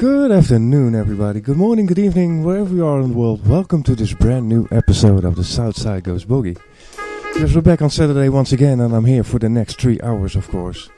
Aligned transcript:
Good 0.00 0.32
afternoon, 0.32 0.94
everybody. 0.94 1.42
Good 1.42 1.58
morning, 1.58 1.84
good 1.84 1.98
evening, 1.98 2.42
wherever 2.42 2.74
you 2.74 2.86
are 2.86 3.02
in 3.02 3.10
the 3.10 3.14
world. 3.14 3.46
Welcome 3.46 3.82
to 3.82 3.94
this 3.94 4.14
brand 4.14 4.48
new 4.48 4.66
episode 4.70 5.26
of 5.26 5.36
the 5.36 5.44
South 5.44 5.76
Side 5.76 6.04
Goes 6.04 6.24
Boogie. 6.24 6.58
Yes, 7.36 7.54
we're 7.54 7.60
back 7.60 7.82
on 7.82 7.90
Saturday 7.90 8.30
once 8.30 8.50
again, 8.50 8.80
and 8.80 8.94
I'm 8.94 9.04
here 9.04 9.22
for 9.22 9.38
the 9.38 9.50
next 9.50 9.78
three 9.78 10.00
hours, 10.00 10.36
of 10.36 10.48
course. 10.48 10.88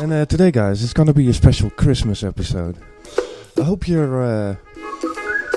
And 0.00 0.12
uh, 0.12 0.26
today, 0.26 0.50
guys, 0.50 0.84
it's 0.84 0.92
gonna 0.92 1.14
be 1.14 1.30
a 1.30 1.32
special 1.32 1.70
Christmas 1.70 2.22
episode. 2.22 2.76
I 3.58 3.62
hope 3.62 3.88
you're 3.88 4.22
uh, 4.22 4.56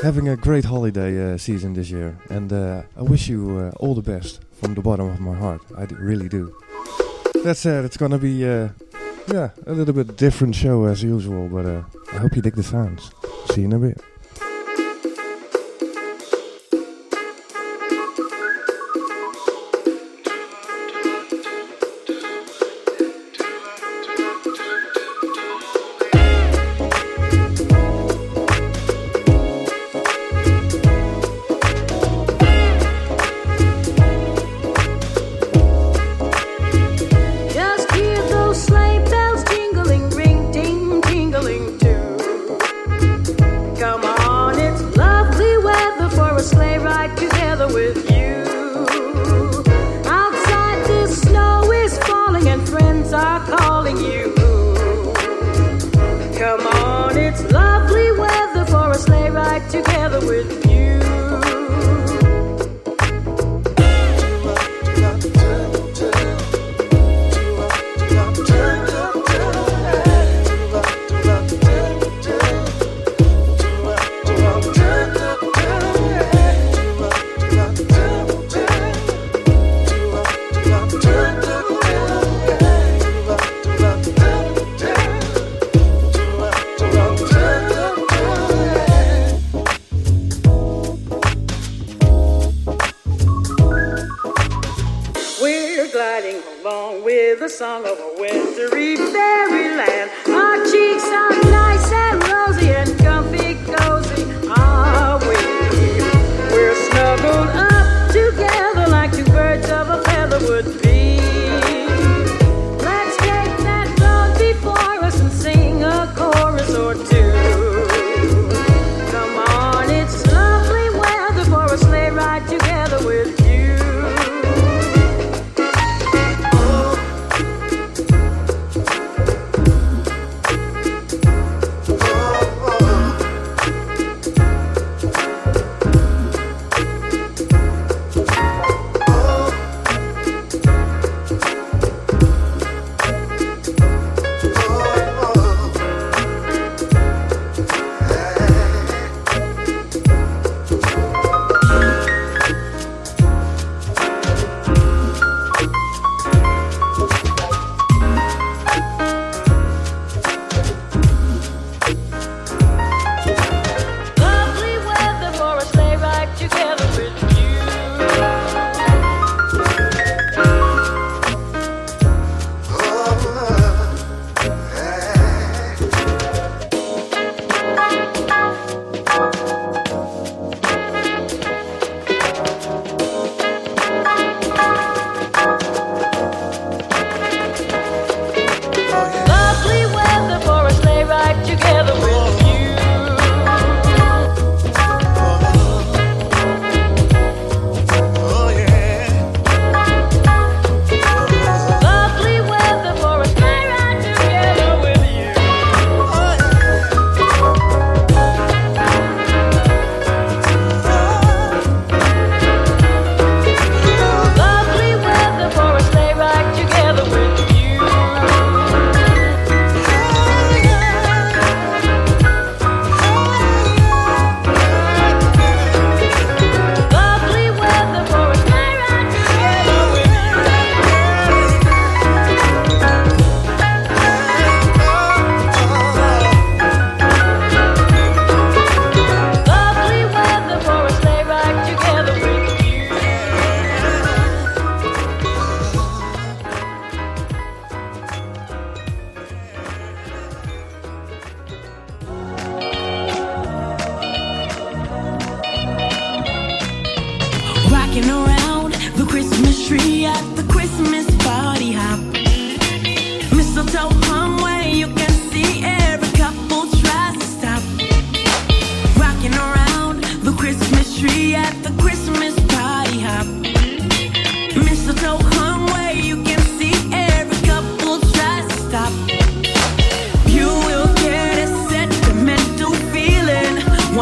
having 0.02 0.30
a 0.30 0.38
great 0.38 0.64
holiday 0.64 1.34
uh, 1.34 1.38
season 1.38 1.74
this 1.74 1.92
year, 1.92 2.18
and 2.30 2.54
uh, 2.54 2.84
I 2.96 3.02
wish 3.02 3.28
you 3.28 3.58
uh, 3.60 3.72
all 3.82 3.94
the 3.94 4.02
best 4.02 4.40
from 4.54 4.74
the 4.74 4.82
bottom 4.82 5.10
of 5.10 5.20
my 5.20 5.36
heart. 5.36 5.64
I 5.78 5.84
really 5.96 6.30
do. 6.30 6.56
That 7.44 7.58
said, 7.58 7.84
it's 7.84 7.98
gonna 7.98 8.18
be 8.18 8.48
uh, 8.48 8.70
yeah 9.28 9.50
a 9.66 9.74
little 9.74 9.94
bit 9.94 10.16
different 10.18 10.56
show 10.56 10.86
as 10.86 11.04
usual, 11.04 11.48
but 11.50 11.66
uh, 11.66 11.84
I 12.14 12.18
hope 12.18 12.36
you 12.36 12.42
dig 12.42 12.56
the 12.56 12.64
sounds. 12.64 13.12
See 13.52 13.62
you 13.62 13.68
in 13.68 13.74
a 13.74 13.80
bit. 13.80 14.02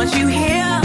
Once 0.06 0.20
you 0.20 0.28
hear 0.28 0.85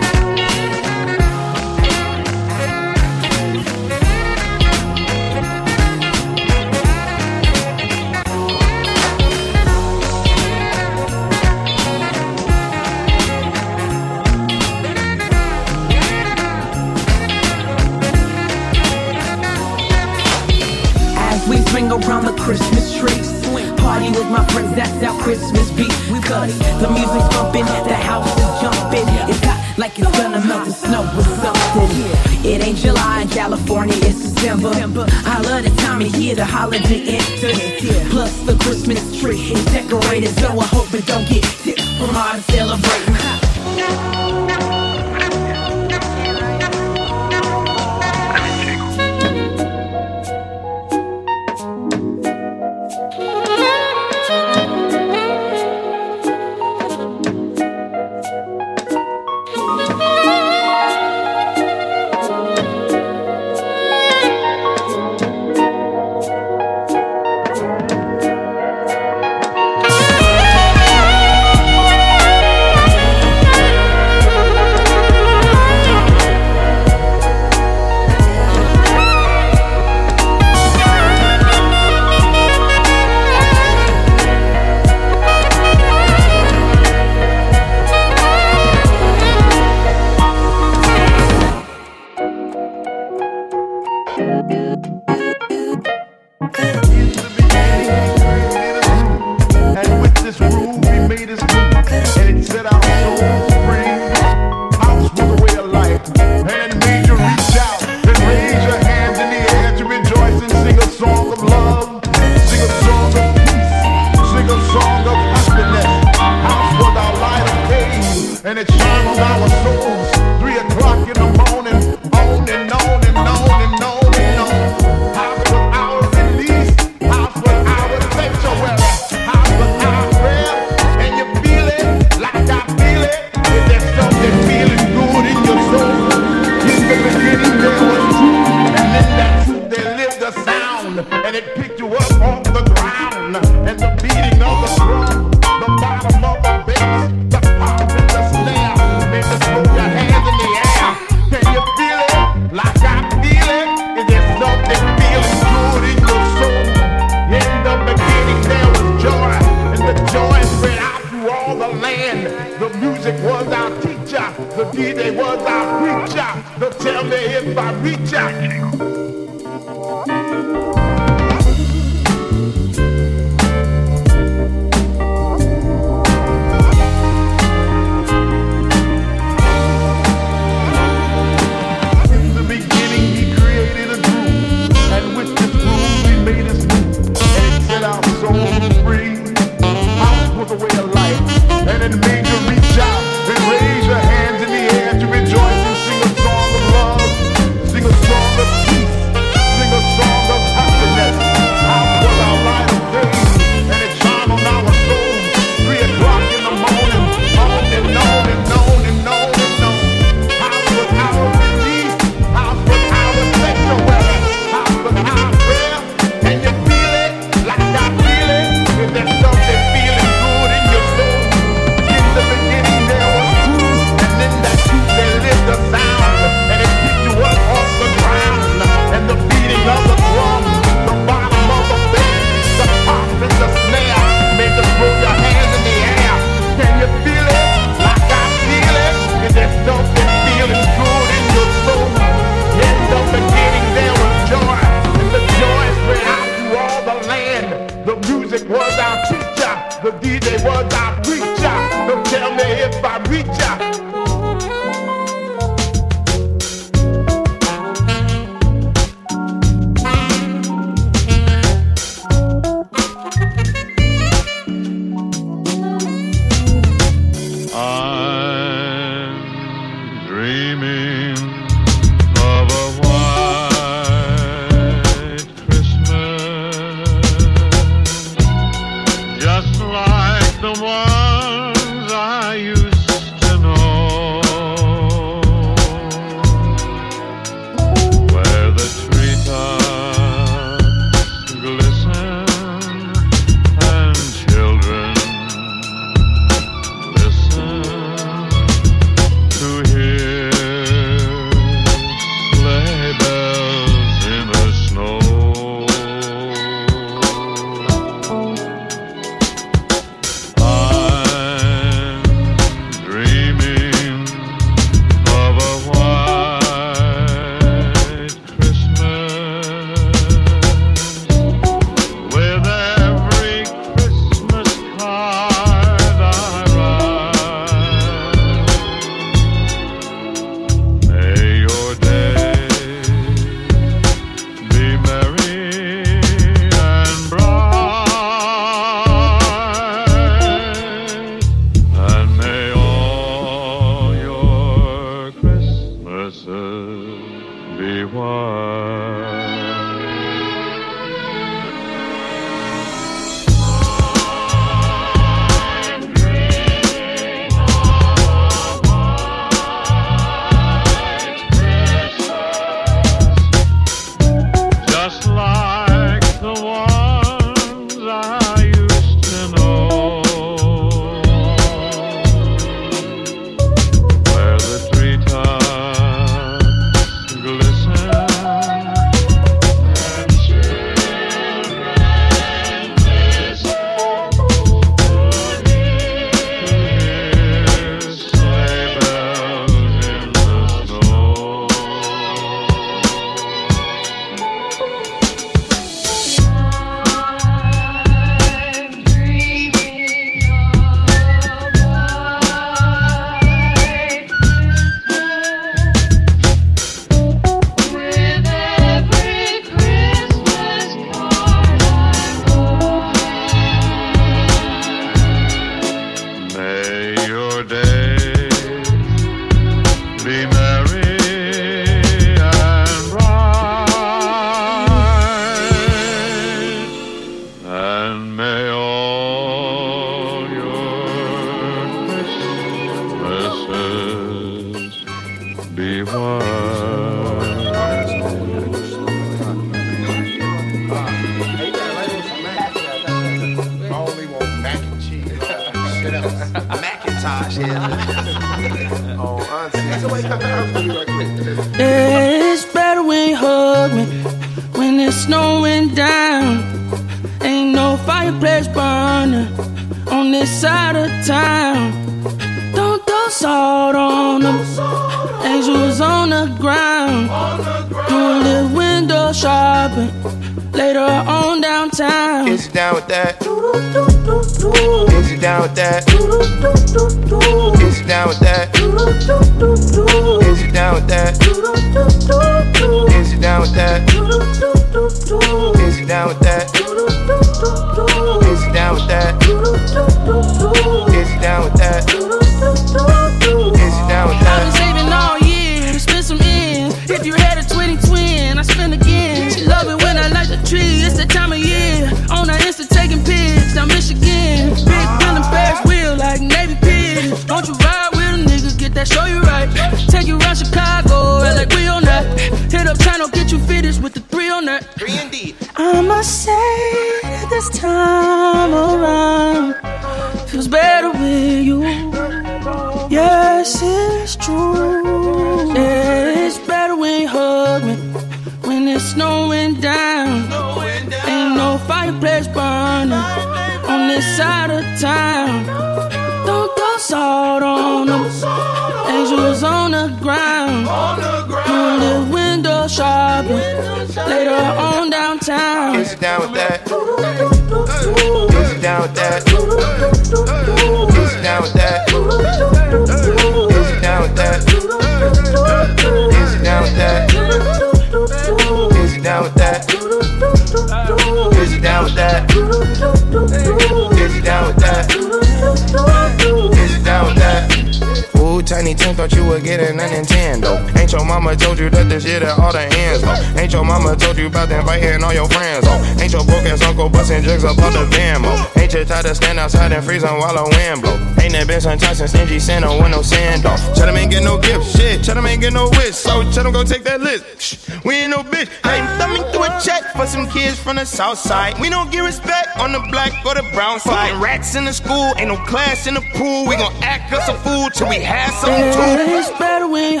saying 582.40 582.64
I 582.64 582.76
want 582.78 582.92
no 582.92 583.02
sand 583.02 583.46
off. 583.46 583.60
Tell 583.74 583.94
ain't 583.96 584.10
get 584.10 584.22
no 584.22 584.38
gifts, 584.38 584.76
shit. 584.76 585.04
Tell 585.04 585.24
ain't 585.26 585.40
get 585.40 585.52
no 585.52 585.68
wish, 585.70 585.94
so 585.94 586.28
tell 586.32 586.50
go 586.50 586.64
take 586.64 586.84
that 586.84 587.00
list. 587.00 587.70
We 587.84 587.94
ain't 587.94 588.10
no 588.10 588.22
bitch. 588.22 588.48
Hey, 588.64 588.80
thumbing 588.98 589.24
through 589.30 589.44
a 589.44 589.60
check 589.62 589.82
for 589.94 590.06
some 590.06 590.28
kids 590.28 590.58
from 590.58 590.76
the 590.76 590.84
south 590.84 591.18
side. 591.18 591.58
We 591.60 591.68
don't 591.70 591.90
get 591.92 592.00
respect 592.00 592.58
on 592.58 592.72
the 592.72 592.80
black 592.90 593.12
or 593.24 593.34
the 593.34 593.48
brown 593.54 593.80
side. 593.80 594.08
Fucking 594.08 594.22
rats 594.22 594.54
in 594.54 594.64
the 594.64 594.72
school, 594.72 595.12
ain't 595.18 595.28
no 595.28 595.36
class 595.44 595.86
in 595.86 595.94
the 595.94 596.04
pool. 596.14 596.46
We 596.46 596.56
gon' 596.56 596.74
act 596.82 597.12
us 597.12 597.28
a 597.28 597.34
fool 597.44 597.70
till 597.70 597.88
we 597.88 597.96
have 597.96 598.32
some 598.34 598.50
too. 598.50 599.14
It's 599.16 599.30
better 599.38 599.68
when 599.68 599.94
you 599.94 600.00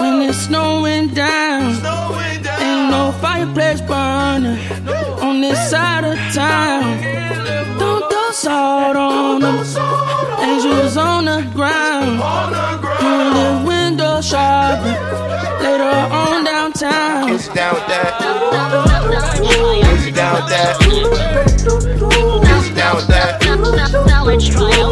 when 0.00 0.22
it's 0.28 0.38
snowing 0.38 1.08
down. 1.08 1.74
Ain't 2.60 2.90
no 2.90 3.12
fireplace 3.20 3.80
burning 3.80 4.58
on 5.20 5.40
this 5.40 5.58
side 5.70 6.04
of 6.04 6.16
town. 6.34 6.71
was 10.94 10.98
on 10.98 11.24
the 11.24 11.50
ground. 11.54 12.20
Through 13.00 13.30
the 13.40 13.64
window 13.66 14.20
shopping. 14.20 15.00
Later 15.62 15.84
on 15.84 16.44
downtown. 16.44 17.30
It's 17.30 17.48
down 17.48 17.76
that. 17.88 18.20
It's 19.84 20.14
down 20.14 20.48
that. 20.50 20.76
It's 22.44 22.74
down 22.74 23.06
that. 23.08 24.91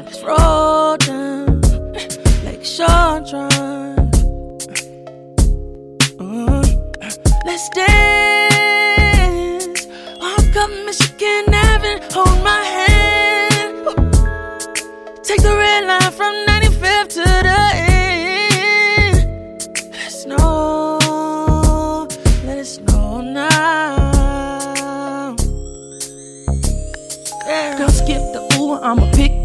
Was. 0.00 0.22
roll 0.22 0.96
down 0.96 1.60
like 2.44 2.64
Sean 2.64 3.24
Tron. 3.28 3.50
Uh, 6.18 6.64
let's 7.46 7.68
dance. 7.70 9.00
Walk 10.20 10.56
up 10.56 10.70
Michigan 10.86 11.54
Avenue, 11.54 12.00
hold 12.12 12.42
my 12.42 12.62
hand. 12.64 12.91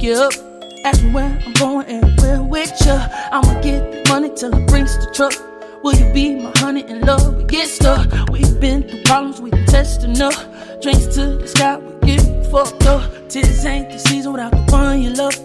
You 0.07 0.13
up. 0.13 0.31
Ask 0.85 1.03
me 1.03 1.11
where 1.11 1.37
I'm 1.45 1.53
going 1.53 1.85
and 1.87 2.21
where 2.21 2.41
with 2.41 2.71
ya. 2.85 3.07
I'ma 3.33 3.59
get 3.59 3.91
the 3.91 4.09
money 4.09 4.29
till 4.33 4.55
it 4.55 4.65
brings 4.67 4.97
the 4.97 5.11
truck. 5.11 5.33
Will 5.83 5.95
you 5.95 6.13
be 6.13 6.35
my 6.35 6.51
honey 6.55 6.83
and 6.87 7.05
love? 7.05 7.35
We 7.35 7.43
get 7.43 7.67
stuck. 7.67 8.07
We've 8.29 8.57
been 8.59 8.83
through 8.83 9.03
problems, 9.03 9.41
we 9.41 9.49
been 9.49 9.65
testing 9.65 10.21
up. 10.21 10.33
Drinks 10.81 11.07
to 11.15 11.37
the 11.37 11.47
sky, 11.47 11.77
we 11.77 12.15
get 12.15 12.21
fucked 12.49 12.85
up. 12.85 13.03
Tis 13.27 13.65
ain't 13.65 13.89
the 13.91 13.99
season 13.99 14.31
without 14.31 14.51
the 14.51 14.63
one 14.71 15.01
you 15.01 15.09
love. 15.09 15.35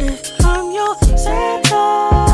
If 0.00 0.44
I'm 0.44 0.72
your 0.72 0.94
Santa, 1.16 2.25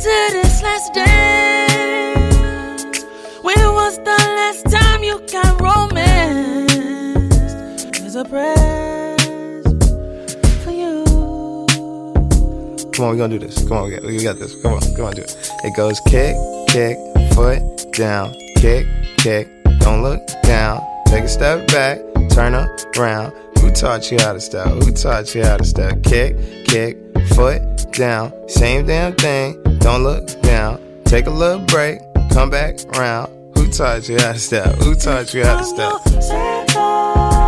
to 0.00 0.28
this 0.32 0.62
last 0.62 0.94
dance? 0.94 2.24
When 3.42 3.58
was 3.74 3.98
the 3.98 4.16
last 4.38 4.64
time 4.70 5.02
you 5.04 5.20
got 5.30 5.60
romance? 5.60 6.72
There's 7.98 8.14
a 8.14 8.24
present 8.24 9.84
for 10.64 10.70
you. 10.70 11.04
Come 12.92 13.04
on, 13.04 13.10
we're 13.10 13.16
gonna 13.18 13.38
do 13.38 13.46
this. 13.46 13.62
Come 13.68 13.76
on, 13.76 13.84
we 13.84 13.90
got, 13.90 14.02
we 14.04 14.22
got 14.22 14.38
this. 14.38 14.54
Come 14.62 14.72
on, 14.72 14.80
come 14.96 15.04
on, 15.04 15.12
do 15.12 15.20
it. 15.20 15.36
It 15.64 15.76
goes 15.76 16.00
kick, 16.08 16.34
kick, 16.68 16.96
foot 17.34 17.60
down, 17.92 18.32
kick, 18.56 18.86
kick. 19.18 19.48
Don't 19.80 20.02
look 20.02 20.26
down. 20.44 20.80
Take 21.08 21.24
a 21.24 21.28
step 21.28 21.66
back, 21.68 21.98
turn 22.30 22.54
around. 22.54 23.34
Who 23.58 23.70
taught 23.70 24.10
you 24.10 24.18
how 24.18 24.32
to 24.32 24.40
step? 24.40 24.68
Who 24.68 24.92
taught 24.92 25.34
you 25.34 25.44
how 25.44 25.58
to 25.58 25.64
step? 25.64 26.02
Kick, 26.04 26.38
kick, 26.64 26.96
foot 27.34 27.60
down. 27.92 28.32
Same 28.48 28.86
damn 28.86 29.14
thing. 29.16 29.69
Don't 29.80 30.02
look 30.02 30.40
down. 30.42 30.80
Take 31.04 31.26
a 31.26 31.30
little 31.30 31.64
break, 31.66 32.00
come 32.32 32.50
back 32.50 32.78
round. 32.96 33.30
Who 33.56 33.70
taught 33.70 34.08
you 34.08 34.18
how 34.18 34.32
to 34.32 34.38
step? 34.38 34.74
Who 34.76 34.94
taught 34.94 35.34
you 35.34 35.44
how 35.44 35.58
to 35.58 35.64
step? 35.64 37.39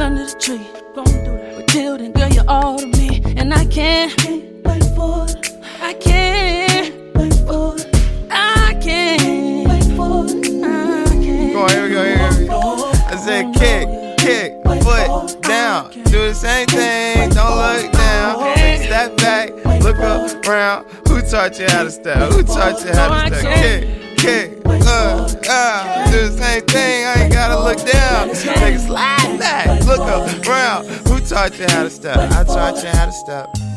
Under 0.00 0.24
the 0.24 0.34
tree. 0.38 0.66
Gon' 0.94 1.04
do 1.04 1.12
that. 1.12 1.56
But 1.56 1.68
till 1.68 1.98
then, 1.98 2.12
girl, 2.12 2.28
you're 2.30 2.48
all 2.48 2.78
to 2.78 2.86
me. 2.86 3.22
And 3.36 3.52
I 3.52 3.64
can't, 3.66 4.16
can't 4.18 4.44
wait 4.64 4.84
for 4.96 5.26
it. 5.28 5.58
I 5.80 5.94
can't 5.94 7.14
wait 7.14 7.34
for 7.46 7.76
it. 7.76 7.86
I 8.30 8.78
can't 8.80 9.68
wait 9.68 9.84
for 9.96 10.24
it. 10.26 10.64
I 10.64 11.04
can't. 11.22 11.52
Come 11.52 11.62
on, 11.62 11.70
here 11.70 11.82
we 11.82 11.90
go, 11.90 12.04
here 12.04 12.40
we 12.40 12.46
go. 12.46 12.90
I 13.06 13.16
said 13.16 13.54
kick, 13.54 14.18
kick, 14.18 14.52
foot 14.82 15.42
down. 15.42 15.90
Do 15.90 16.28
the 16.28 16.34
same 16.34 16.66
thing, 16.68 17.30
don't 17.30 17.56
look 17.56 17.92
down. 17.92 18.56
Step 18.78 19.16
back, 19.18 19.50
look 19.82 19.98
up 19.98 20.46
around. 20.46 20.86
Who 21.08 21.20
taught 21.22 21.58
you 21.58 21.66
how 21.68 21.84
to 21.84 21.90
step? 21.90 22.32
Who 22.32 22.42
taught 22.42 22.82
you 22.84 22.92
how 22.92 23.28
to 23.28 23.36
step? 23.36 23.58
Kick, 23.62 24.09
kick, 24.20 24.60
uh, 24.66 25.28
uh. 25.48 26.10
Do 26.10 26.28
the 26.28 26.36
same 26.36 26.62
thing, 26.66 27.06
I 27.06 27.24
ain't 27.24 27.32
gotta 27.32 27.58
look 27.58 27.78
down. 27.86 28.28
Take 28.28 28.74
a 28.74 28.78
slide 28.78 29.38
back, 29.38 29.84
look 29.86 30.00
around. 30.46 30.86
Who 31.08 31.20
taught 31.20 31.58
you 31.58 31.66
how 31.68 31.84
to 31.84 31.90
step? 31.90 32.16
I 32.16 32.44
taught 32.44 32.82
you 32.82 32.88
how 32.90 33.06
to 33.06 33.12
step. 33.12 33.69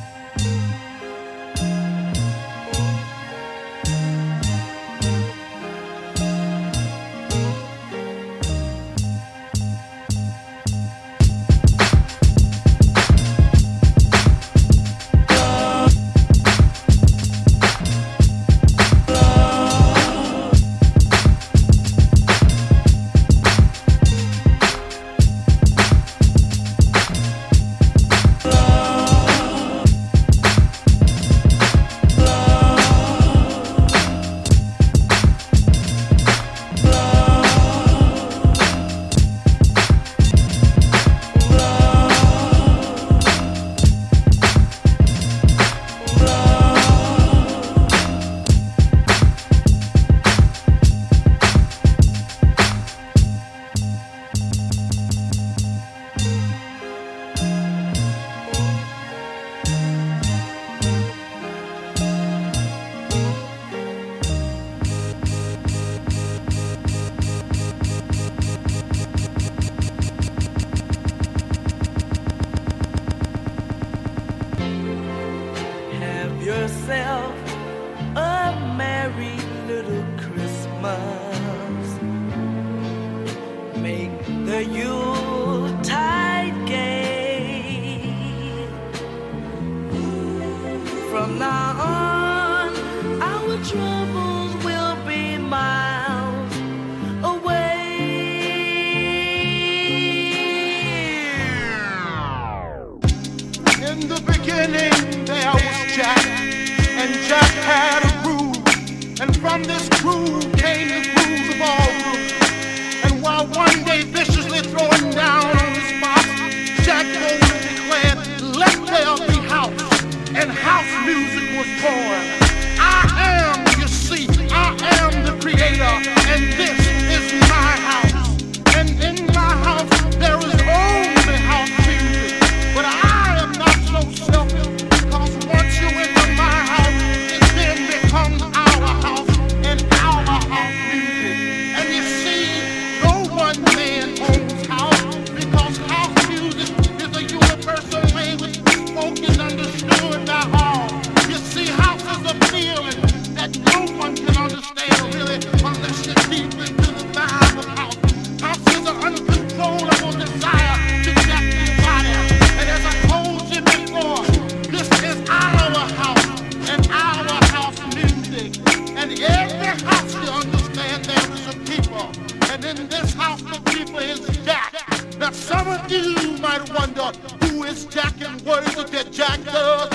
And 169.04 169.20
every 169.20 169.86
house 169.86 170.14
you 170.14 170.32
understand 170.32 171.04
there 171.04 171.32
is 171.34 171.48
a 171.54 171.60
people. 171.70 172.10
And 172.50 172.64
in 172.64 172.88
this 172.88 173.14
house 173.14 173.42
the 173.42 173.62
people 173.70 174.00
is 174.00 174.22
Jack. 174.46 174.74
Now 175.20 175.32
some 175.32 175.68
of 175.68 175.92
you 175.92 176.38
might 176.38 176.74
wonder 176.74 177.12
who 177.44 177.64
is 177.64 177.84
Jack 177.84 178.14
and 178.22 178.40
what 178.46 178.66
is 178.66 178.78
it 178.78 178.88
that 178.94 179.12
Jack 179.12 179.44
does? 179.44 179.90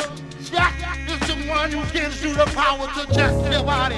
Jack 0.51 0.75
is 1.09 1.21
the 1.27 1.37
one 1.49 1.73
who 1.73 1.83
gives 1.90 2.23
you 2.23 2.35
the 2.35 2.44
power 2.55 2.87
to 2.87 3.14
jack 3.14 3.33
your 3.51 3.64
body. 3.64 3.97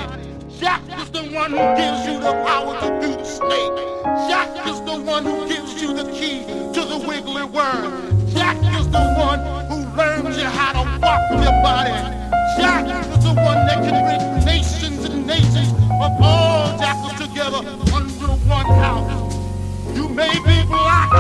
Jack 0.61 0.81
is 1.01 1.11
the 1.11 1.25
one 1.35 1.51
who 1.51 1.67
gives 1.75 2.07
you 2.07 2.21
the 2.21 2.33
power 2.47 2.79
to 2.79 3.01
do 3.01 3.13
the 3.17 3.25
snake. 3.25 3.77
Jack 4.31 4.65
is 4.69 4.81
the 4.83 5.03
one 5.03 5.25
who 5.25 5.49
gives 5.49 5.83
you 5.83 5.93
the 5.93 6.09
key 6.13 6.45
to 6.73 6.85
the 6.87 7.05
wiggly 7.09 7.43
worm. 7.43 7.91
Jack 8.31 8.59
is 8.79 8.89
the 8.91 9.05
one 9.19 9.41
who 9.67 9.79
learns 9.97 10.37
you 10.39 10.45
how 10.45 10.73
to 10.73 11.01
walk 11.03 11.31
with 11.33 11.43
your 11.43 11.63
body. 11.67 11.99
Jack 12.57 12.87
is 12.87 13.25
the 13.25 13.35
one 13.35 13.67
that 13.67 13.83
can 13.83 13.99
bring 14.07 14.45
nations 14.45 14.80
nations 15.31 15.73
of 16.03 16.13
all 16.21 16.77
jackals 16.77 17.29
together 17.29 17.59
under 17.95 18.33
one 18.51 18.67
house. 18.83 19.37
You 19.97 20.09
may 20.09 20.35
be 20.49 20.57
black, 20.67 21.11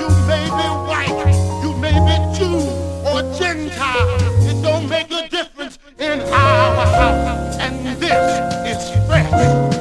you 0.00 0.08
may 0.28 0.44
be 0.60 0.68
white, 0.88 1.16
you 1.62 1.72
may 1.84 1.96
be 2.08 2.16
Jew 2.36 2.60
or 3.08 3.22
Gentile. 3.38 4.10
It 4.48 4.62
don't 4.62 4.86
make 4.86 5.10
a 5.10 5.28
difference 5.30 5.78
in 5.98 6.20
our 6.20 6.86
house. 6.98 7.56
And 7.58 7.96
this 8.02 8.22
is 8.70 9.06
fresh. 9.06 9.73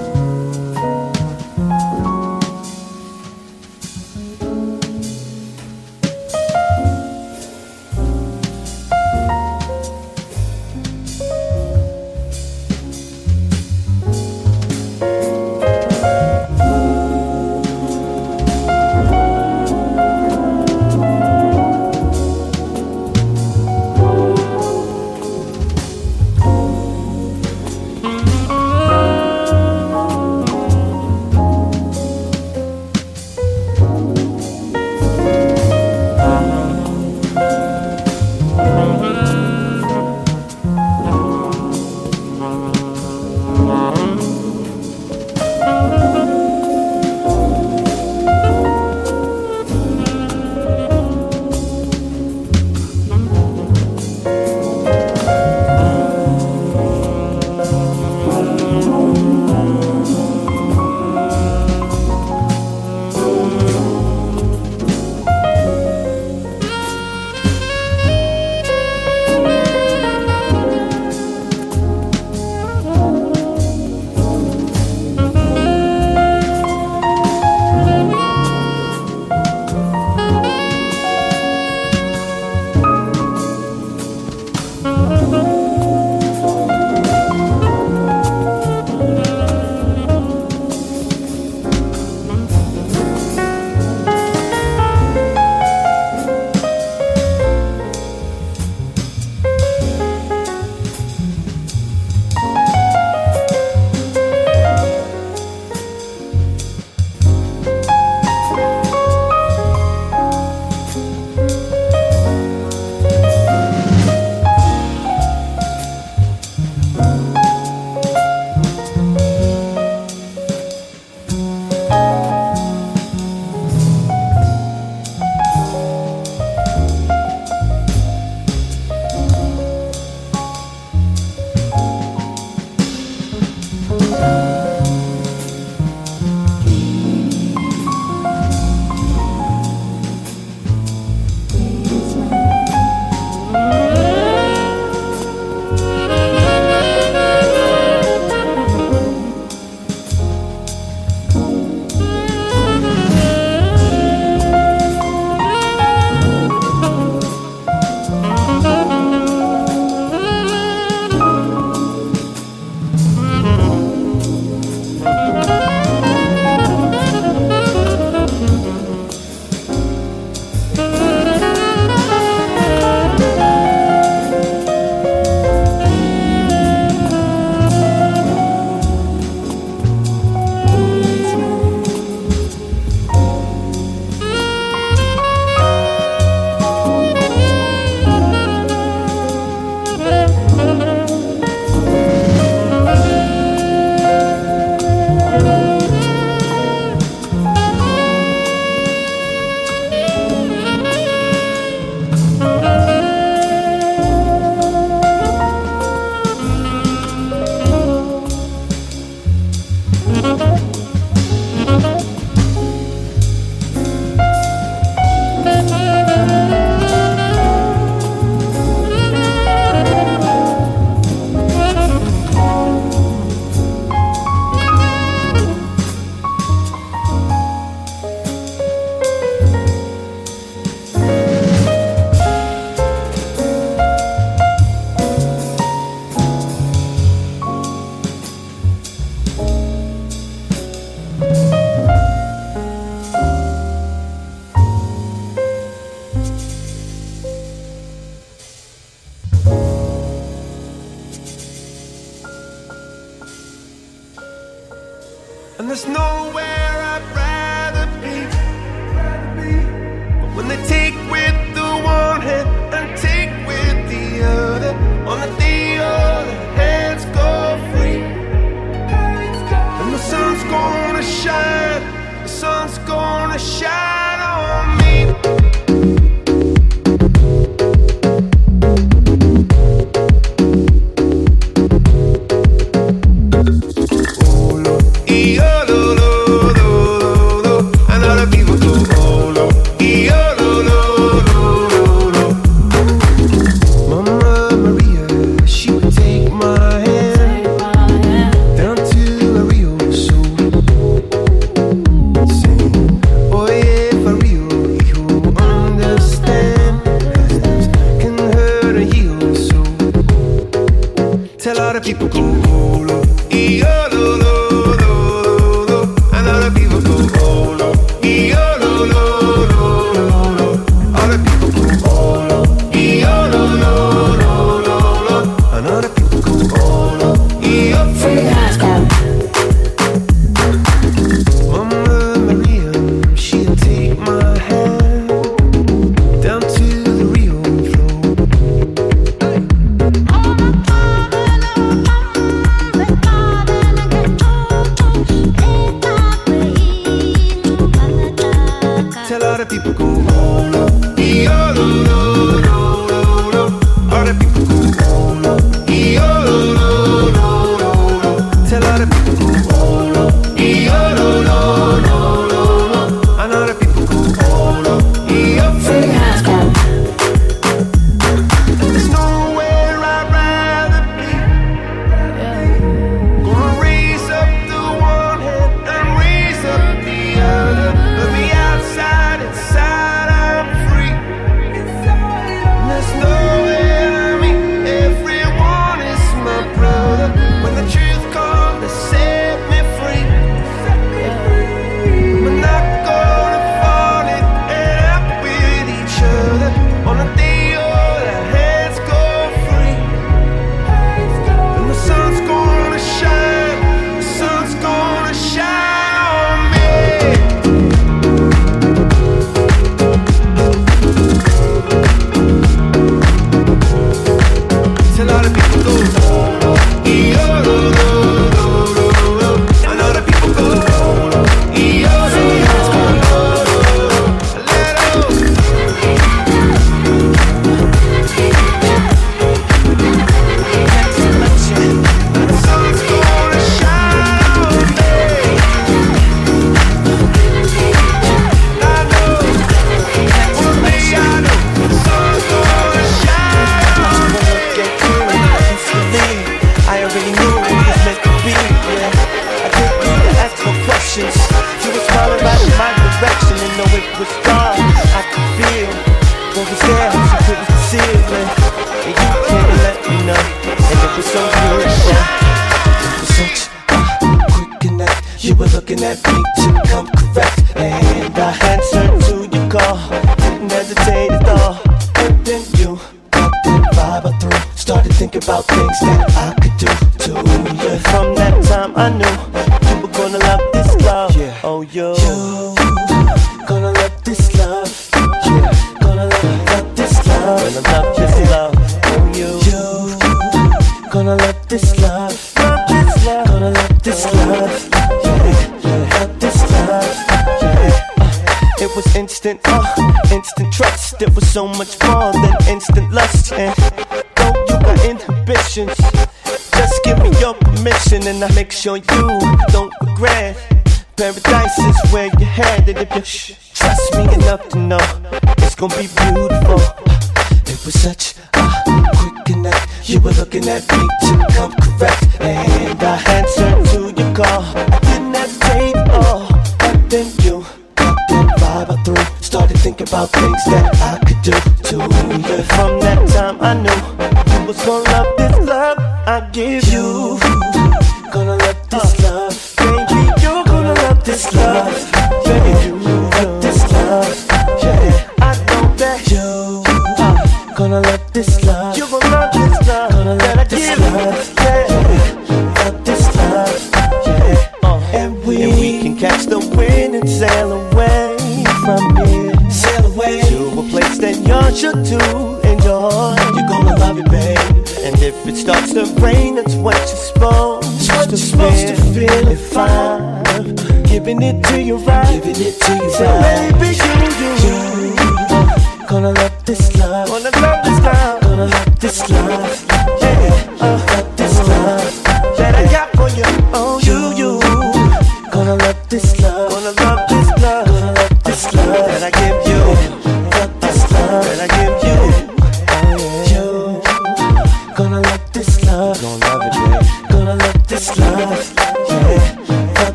And 508.65 508.92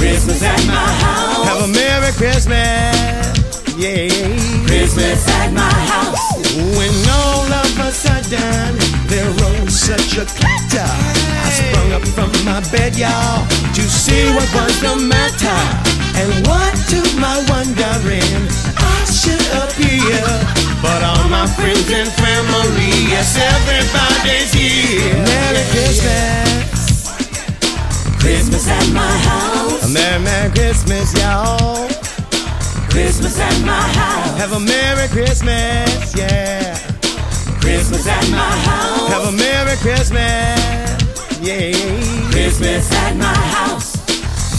Christmas 0.00 0.42
at 0.42 0.64
my 0.66 0.88
house. 1.04 1.44
Have 1.44 1.60
a 1.60 1.68
Merry 1.68 2.12
Christmas, 2.16 3.44
yeah. 3.76 4.08
Christmas 4.64 5.28
at 5.28 5.52
my 5.52 5.76
house. 5.92 6.16
When 6.56 6.94
all 7.20 7.44
of 7.44 7.78
a 7.84 7.92
sudden 7.92 8.80
there 9.12 9.28
rose 9.44 9.76
such 9.76 10.16
a 10.16 10.24
clatter, 10.24 10.88
I 11.44 11.48
sprung 11.52 11.92
up 11.92 12.04
from 12.16 12.32
my 12.48 12.64
bed, 12.72 12.96
y'all, 12.96 13.44
to 13.76 13.82
see 13.84 14.24
what 14.32 14.48
was 14.56 14.80
the 14.80 14.96
matter. 14.96 15.60
And 16.16 16.32
what 16.48 16.72
to 16.92 17.00
my 17.20 17.36
wondering, 17.52 18.40
I 18.80 19.04
should 19.04 19.44
appear. 19.62 20.24
But 20.80 21.04
all 21.04 21.28
my 21.28 21.46
friends 21.60 21.92
and 21.92 22.08
family, 22.08 23.12
yes, 23.12 23.36
everybody's 23.36 24.52
here. 24.52 25.12
Merry 25.28 25.64
Christmas. 25.76 26.79
Christmas 28.20 28.68
at 28.68 28.92
my 28.92 29.00
house. 29.00 29.84
A 29.84 29.88
Merry, 29.88 30.22
Merry 30.22 30.50
Christmas, 30.50 31.12
y'all. 31.18 31.88
Christmas 32.90 33.38
at 33.40 33.60
my 33.64 33.72
house. 33.72 34.36
Have 34.38 34.52
a 34.52 34.60
Merry 34.60 35.08
Christmas, 35.08 36.14
yeah. 36.16 36.76
Christmas 37.60 38.06
at 38.06 38.30
my 38.30 38.38
house. 38.38 39.08
Have 39.08 39.24
a 39.24 39.32
Merry 39.32 39.76
Christmas, 39.78 41.40
yeah. 41.40 41.72
Christmas 42.30 42.92
at 42.92 43.16
my 43.16 43.34
house. 43.56 43.92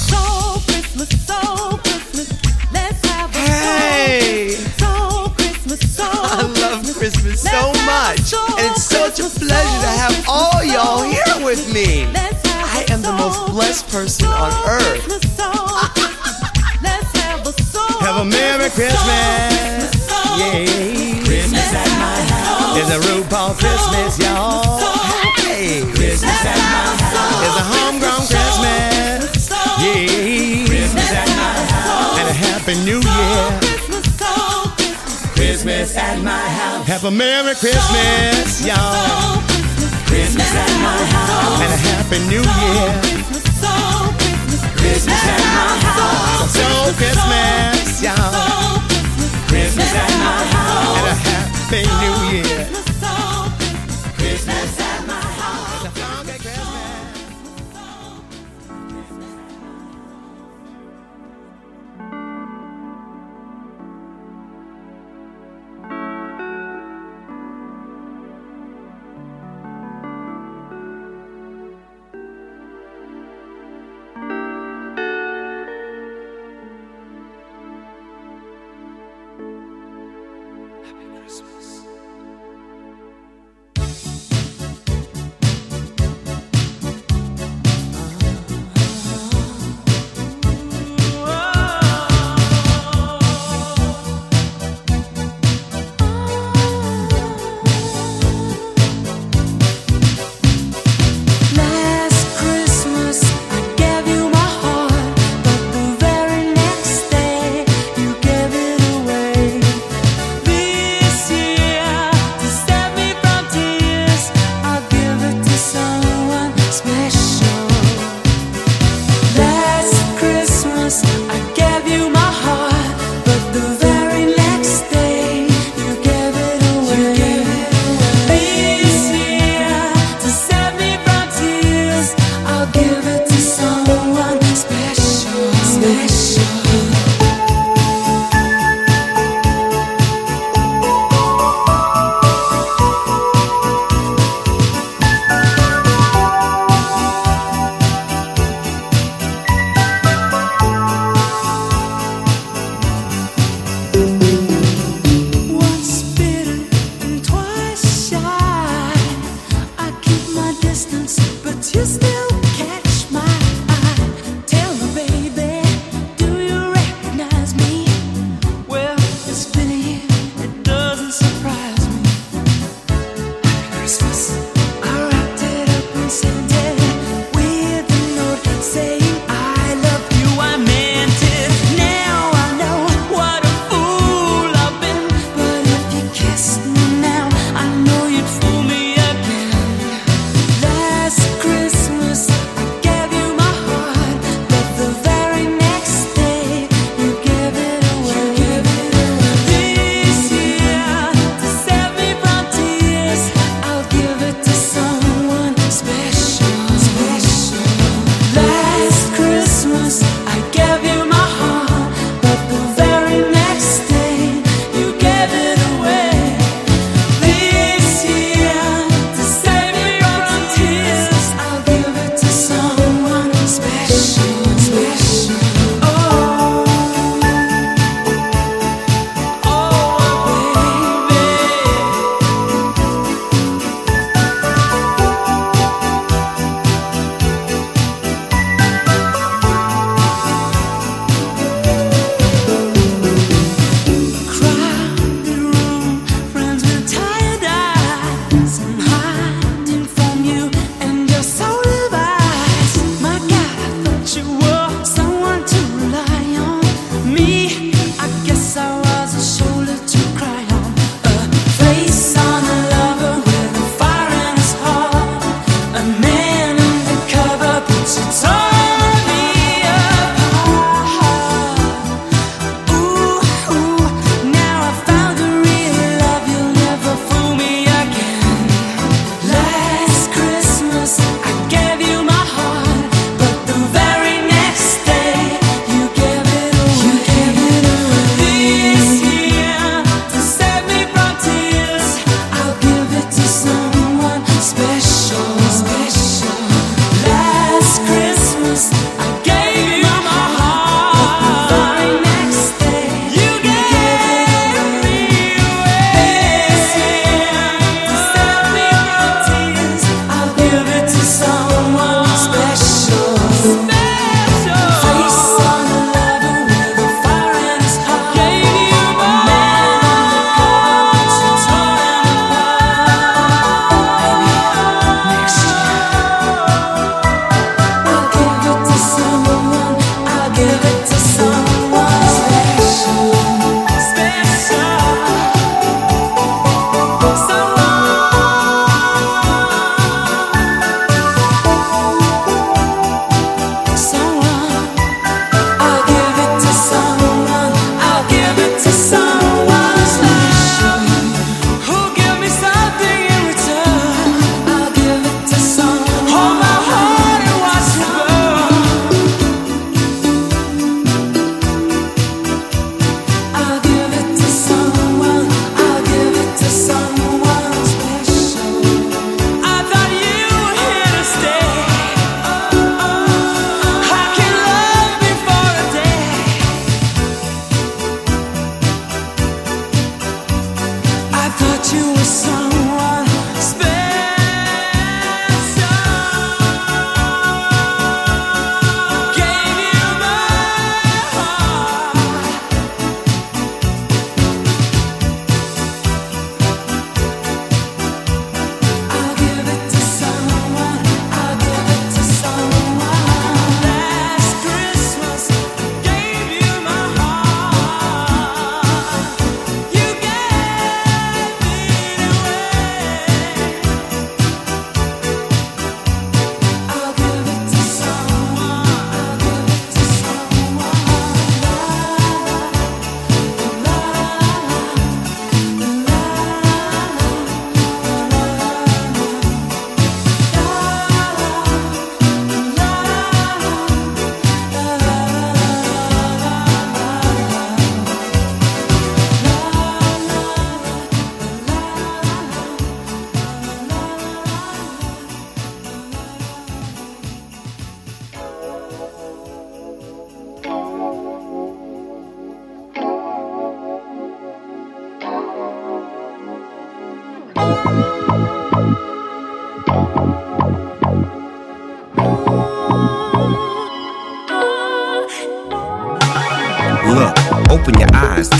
So 0.10 0.60
Christmas, 0.66 1.10
so 1.28 1.78
Christmas, 1.84 2.30
let's 2.74 3.06
have 3.10 3.30
a 3.30 3.38
Hey! 3.38 4.50
so 4.78 5.30
Christmas, 5.38 5.96
so 5.96 6.04
I 6.06 6.42
love 6.62 6.84
Christmas 6.98 7.42
so 7.42 7.74
much, 7.86 8.34
and 8.60 8.72
it's 8.72 8.84
such 8.84 9.20
a 9.20 9.30
pleasure 9.40 9.82
to 9.86 9.92
have 10.02 10.26
all 10.28 10.64
y'all 10.64 11.04
here 11.04 11.46
with 11.46 11.72
me. 11.72 12.08
I 12.82 12.94
am 12.94 13.02
the 13.04 13.12
most 13.14 13.46
blessed 13.52 13.88
person 13.90 14.26
on 14.26 14.50
earth. 14.66 15.06
Have 18.02 18.18
a 18.18 18.26
Merry 18.26 18.72
Christmas, 18.72 20.10
yeah. 20.42 20.66
Christmas 21.22 21.74
at 21.78 21.86
my 22.02 22.18
house. 22.34 22.82
It's 22.82 22.90
a 22.90 22.98
RuPaul 23.06 23.54
Christmas, 23.54 24.18
y'all. 24.18 24.82
Hey, 25.46 25.82
Christmas 25.94 26.42
at 26.42 26.58
my 26.58 26.90
house. 27.06 27.46
It's 27.46 27.58
a 27.62 27.66
homegrown 27.70 28.26
Christmas, 28.26 29.54
yeah. 29.78 30.66
Christmas 30.66 31.12
at 31.14 31.30
my 31.38 31.54
house. 31.70 32.18
And 32.18 32.30
a 32.30 32.34
Happy 32.34 32.74
New 32.82 32.98
Year. 32.98 33.60
Christmas 35.36 35.96
at 35.96 36.20
my 36.24 36.32
house. 36.32 36.88
Have 36.88 37.06
a 37.06 37.12
Merry 37.12 37.54
Christmas, 37.54 38.66
y'all. 38.66 39.51
Christmas 40.12 40.52
at 40.54 40.72
my 40.84 41.00
house. 41.16 41.62
And 41.64 41.72
a 41.72 41.80
Happy 41.88 42.20
New 42.28 42.44
Year. 42.44 42.92
Christmas 44.76 45.24
at 45.24 45.40
my 45.40 45.72
house. 45.88 46.52
So 46.52 46.68
Christmas, 47.00 48.04
y'all. 48.04 48.82
Christmas 49.48 49.94
at 49.96 50.12
my 50.20 50.44
house. 50.52 50.98
And 51.00 51.08
a 51.08 51.16
Happy 51.16 51.84
New 52.02 52.68
Year. 52.68 52.81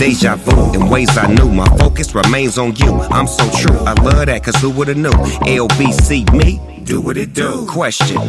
Deja 0.02 0.34
vu 0.34 0.74
in 0.74 0.88
ways 0.88 1.16
I 1.16 1.28
knew. 1.32 1.48
My 1.48 1.68
focus 1.78 2.12
remains 2.12 2.58
on 2.58 2.74
you. 2.74 2.92
I'm 3.16 3.28
so 3.28 3.48
true. 3.56 3.78
I 3.86 3.92
love 4.02 4.26
that, 4.26 4.42
cause 4.42 4.56
who 4.56 4.70
would've 4.70 4.96
knew? 4.96 5.16
LBC 5.46 6.26
me, 6.32 6.60
do 6.82 7.00
what 7.00 7.16
it 7.16 7.34
do. 7.34 7.64
Question 7.68 8.20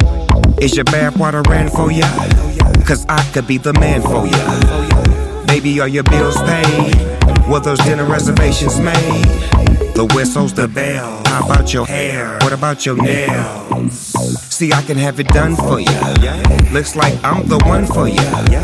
Is 0.61 0.75
your 0.75 0.85
bathwater 0.85 1.43
ran 1.47 1.69
for 1.69 1.91
ya? 1.91 2.07
Cause 2.85 3.07
I 3.09 3.23
could 3.33 3.47
be 3.47 3.57
the 3.57 3.73
man 3.73 4.03
for 4.03 4.27
ya. 4.27 5.45
Baby, 5.47 5.79
are 5.79 5.87
your 5.87 6.03
bills 6.03 6.37
paid? 6.43 6.93
Were 7.49 7.59
those 7.59 7.79
dinner 7.79 8.05
reservations 8.05 8.79
made? 8.79 9.25
The 9.95 10.05
whistle's 10.13 10.53
the 10.53 10.67
bell. 10.67 11.23
How 11.25 11.43
about 11.45 11.73
your 11.73 11.87
hair? 11.87 12.37
What 12.41 12.53
about 12.53 12.85
your 12.85 13.01
nails? 13.01 14.13
See, 14.53 14.71
I 14.71 14.83
can 14.83 14.97
have 14.97 15.19
it 15.19 15.27
done 15.29 15.55
for 15.55 15.79
ya. 15.79 16.43
Looks 16.71 16.95
like 16.95 17.15
I'm 17.23 17.47
the 17.47 17.57
one 17.65 17.87
for 17.87 18.07
ya. 18.07 18.62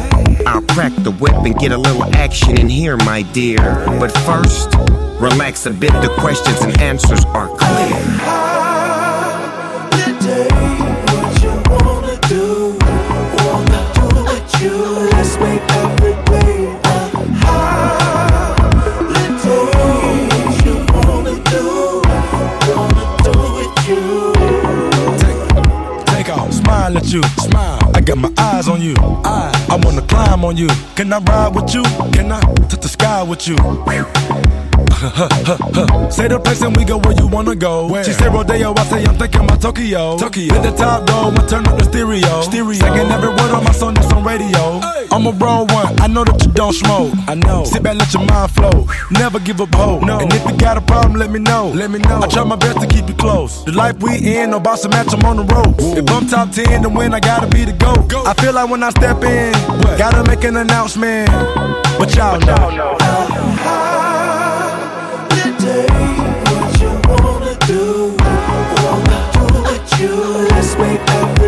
I'll 0.50 0.64
crack 0.64 0.92
the 1.04 1.12
whip 1.12 1.36
and 1.46 1.56
get 1.60 1.72
a 1.72 1.78
little 1.78 2.04
action 2.16 2.60
in 2.60 2.68
here, 2.68 2.98
my 2.98 3.22
dear. 3.22 3.60
But 4.00 4.12
first, 4.26 4.74
relax 5.22 5.68
a 5.68 5.72
bit. 5.72 5.92
The 6.02 6.12
questions 6.18 6.60
and 6.62 6.82
answers 6.82 7.24
are 7.26 7.48
clear. 7.50 7.60
Take 26.08 26.30
off, 26.30 26.52
smile 26.52 26.98
at 26.98 27.14
you, 27.14 27.22
smile. 27.38 27.92
I 27.94 28.02
got 28.02 28.18
my 28.18 28.34
eyes 28.40 28.68
on 28.68 28.82
you. 28.82 28.96
I, 28.98 29.59
I 29.72 29.76
wanna 29.84 30.02
climb 30.02 30.44
on 30.44 30.58
you. 30.58 30.68
Can 30.96 31.14
I 31.14 31.20
ride 31.20 31.56
with 31.56 31.74
you? 31.74 31.84
Can 32.14 32.32
I 32.32 32.40
touch 32.70 32.82
the 32.82 32.88
sky 32.88 33.24
with 33.24 33.48
you? 33.48 33.56
Say 36.12 36.28
the 36.28 36.40
place 36.44 36.62
and 36.62 36.76
we 36.76 36.84
go 36.84 36.98
where 36.98 37.14
you 37.14 37.28
wanna 37.28 37.56
go. 37.56 37.88
She 38.04 38.12
say 38.12 38.28
Rodeo, 38.28 38.74
I 38.76 38.84
say 38.86 39.06
I'm 39.06 39.16
thinking 39.16 39.42
about 39.42 39.62
Tokyo. 39.62 40.18
Tokyo. 40.18 40.54
Hit 40.54 40.64
the 40.64 40.72
top 40.72 41.06
though, 41.06 41.32
I 41.32 41.48
turn 41.48 41.68
up 41.68 41.78
the 41.78 41.86
stereo. 41.86 42.42
Stereo. 42.42 42.74
Singing 42.74 43.12
every 43.12 43.30
word 43.30 43.52
on 43.52 43.64
my 43.64 43.72
song 43.72 43.94
that's 43.94 44.12
on 44.12 44.24
radio. 44.26 44.82
I'm 45.12 45.26
a 45.26 45.32
bro 45.32 45.66
one, 45.70 46.00
I 46.00 46.08
know 46.08 46.24
that 46.24 46.46
you 46.46 46.52
don't 46.52 46.74
smoke. 46.74 47.14
I 47.28 47.36
know. 47.36 47.64
Sit 47.64 47.82
back, 47.82 47.98
let 47.98 48.14
your 48.14 48.26
mind 48.26 48.52
flow. 48.52 48.88
Never 49.12 49.40
give 49.40 49.60
up 49.60 49.74
hope. 49.74 50.04
No. 50.04 50.20
And 50.20 50.32
if 50.32 50.46
you 50.46 50.56
got 50.58 50.78
a 50.78 50.82
problem, 50.82 51.14
let 51.14 51.32
me 51.32 51.40
know. 51.40 51.70
Let 51.70 51.90
me 51.90 52.00
know. 52.00 52.22
I 52.22 52.28
try 52.28 52.44
my 52.44 52.56
best 52.56 52.80
to 52.82 52.88
keep 52.88 53.08
you 53.08 53.16
close. 53.16 53.66
The 53.66 53.72
life 53.72 54.02
we 54.02 54.18
in, 54.38 54.52
no 54.52 54.60
boss 54.60 54.84
to 54.84 54.90
match, 54.90 55.14
I'm 55.14 55.26
on 55.26 55.38
the 55.38 55.44
road. 55.54 55.76
If 55.98 56.10
I'm 56.12 56.28
top 56.28 56.52
10 56.52 56.84
to 56.84 56.90
win, 56.90 57.14
I 57.14 57.20
gotta 57.20 57.48
be 57.48 57.66
the 57.66 57.74
GOAT. 57.74 58.14
I 58.28 58.34
feel 58.36 58.54
like 58.54 58.70
when 58.70 58.84
I 58.84 58.92
step 58.92 59.24
in, 59.24 59.52
gotta 59.98 60.24
make 60.30 60.44
an 60.44 60.58
announcement. 60.58 61.30
But 61.98 62.16
y'all 62.16 62.40
know. 62.40 62.98
Let's 70.52 70.78
make 70.78 71.02
every 71.10 71.39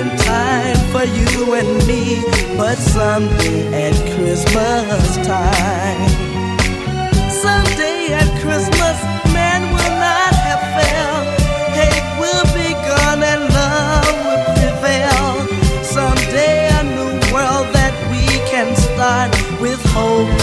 in 0.00 0.16
time 0.16 0.78
for 0.92 1.04
you 1.04 1.52
and 1.52 1.86
me, 1.86 2.22
but 2.56 2.76
someday 2.78 3.88
at 3.88 3.96
Christmas 4.14 5.16
time. 5.26 6.10
Someday 7.44 8.12
at 8.20 8.30
Christmas, 8.40 8.96
man 9.36 9.60
will 9.74 9.96
not 10.08 10.32
have 10.46 10.64
failed. 10.76 11.26
Hate 11.78 12.08
will 12.22 12.46
be 12.56 12.70
gone 12.88 13.22
and 13.32 13.42
love 13.58 14.16
will 14.24 14.44
prevail. 14.56 15.28
Someday 15.84 16.68
a 16.78 16.82
new 16.96 17.12
world 17.34 17.66
that 17.78 17.94
we 18.10 18.24
can 18.52 18.68
start 18.76 19.30
with 19.60 19.80
hope. 19.92 20.39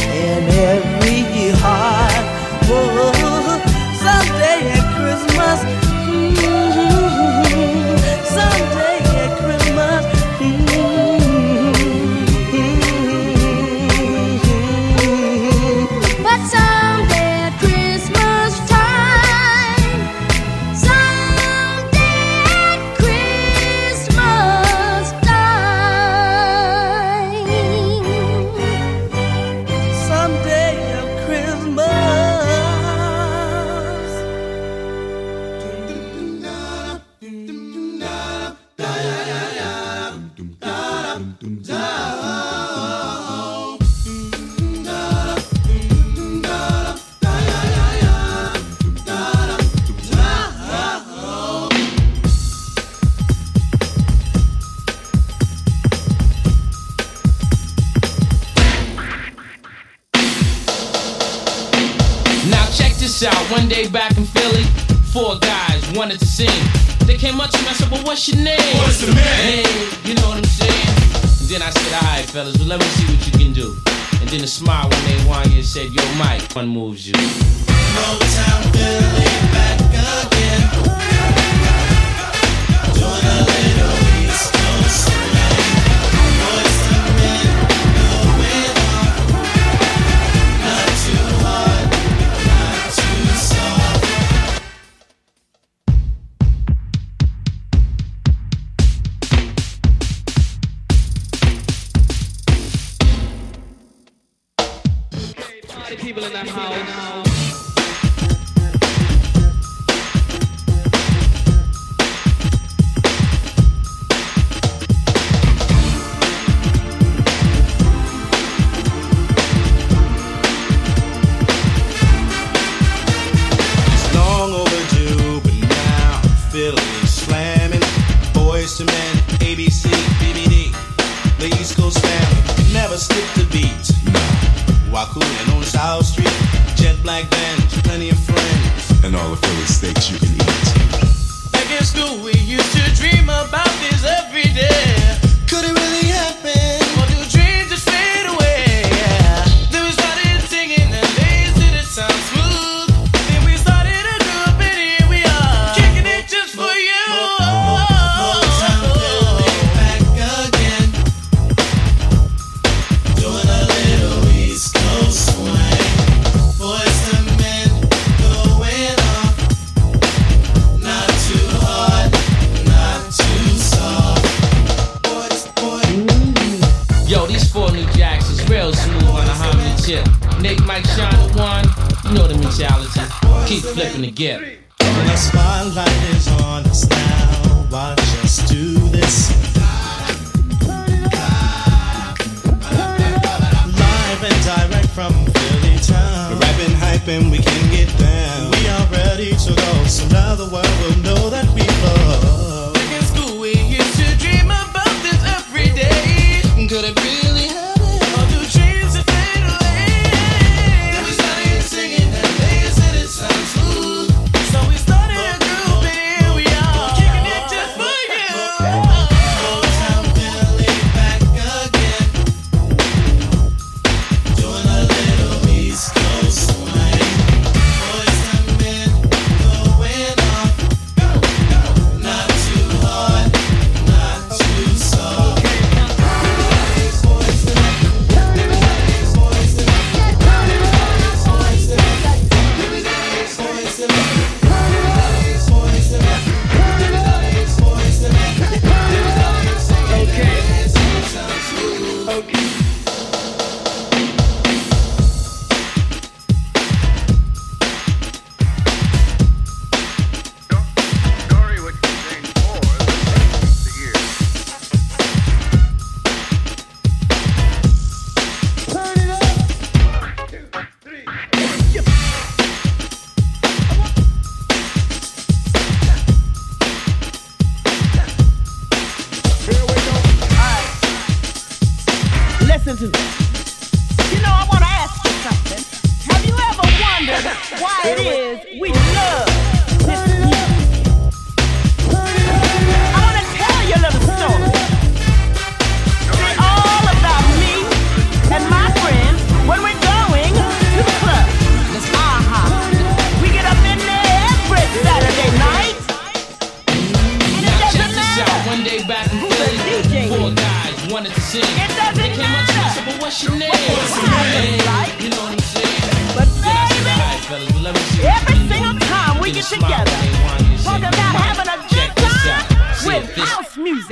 Wanted 310.98 311.14
to 311.14 311.22
sing. 311.22 311.44
It 311.44 311.70
doesn't 311.78 311.94
they 311.94 312.10
came 312.10 312.34
up 312.34 312.48
to 312.48 312.54
me 312.58 312.62
and 312.66 312.74
said, 312.74 312.86
"But 312.90 312.98
what's 313.02 313.22
your 313.24 313.36
name?" 313.38 313.54
Hey, 313.54 314.58
you 314.98 315.10
know 315.14 315.30
what 315.30 315.38
I'm 315.38 315.46
saying? 315.54 316.18
But 316.18 316.28
then 316.42 316.58
I 316.58 316.74
said, 316.74 316.90
"All 316.90 317.06
right, 317.06 317.22
fellas, 317.30 317.54
well, 317.54 317.64
let 317.68 317.74
me 317.78 317.82
see." 317.94 318.02
Every 318.18 318.40
single 318.50 318.76
time 318.94 319.14
we 319.22 319.28
get 319.38 319.46
together, 319.46 319.94
and 319.94 320.10
they 320.10 320.24
wanted 320.26 320.50
to 320.50 320.58
say, 320.58 320.66
talking 320.66 320.90
about 320.98 321.14
having 321.22 321.50
a 321.54 321.60
good 321.70 321.92
time 322.02 322.46
with 322.88 323.06
house 323.30 323.54
music. 323.58 323.87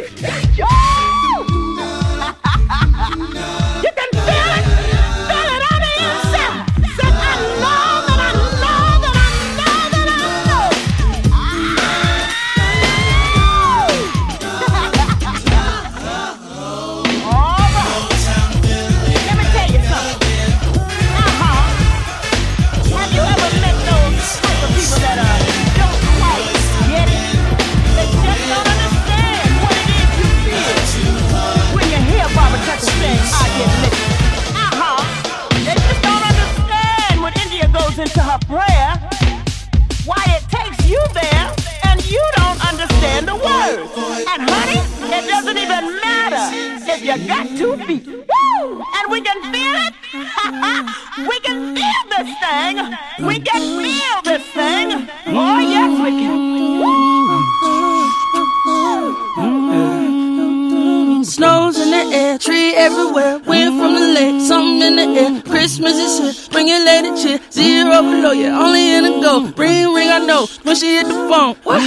Everywhere, 62.95 63.39
from 63.39 63.93
the 63.95 64.07
lake, 64.13 64.41
something 64.41 64.81
in 64.81 64.95
the 64.95 65.19
air. 65.19 65.41
Christmas 65.41 65.95
is 65.95 66.19
here, 66.19 66.51
bring 66.51 66.67
your 66.67 66.83
lady 66.83 67.09
cheer. 67.21 67.39
Zero 67.51 68.01
below 68.01 68.31
you, 68.31 68.47
only 68.47 68.95
in 68.95 69.05
a 69.05 69.21
go. 69.21 69.45
Ring, 69.57 69.93
ring, 69.93 70.09
I 70.09 70.19
know 70.19 70.47
when 70.63 70.75
she 70.75 70.95
hit 70.95 71.07
the 71.07 71.13
phone. 71.29 71.55
What? 71.63 71.81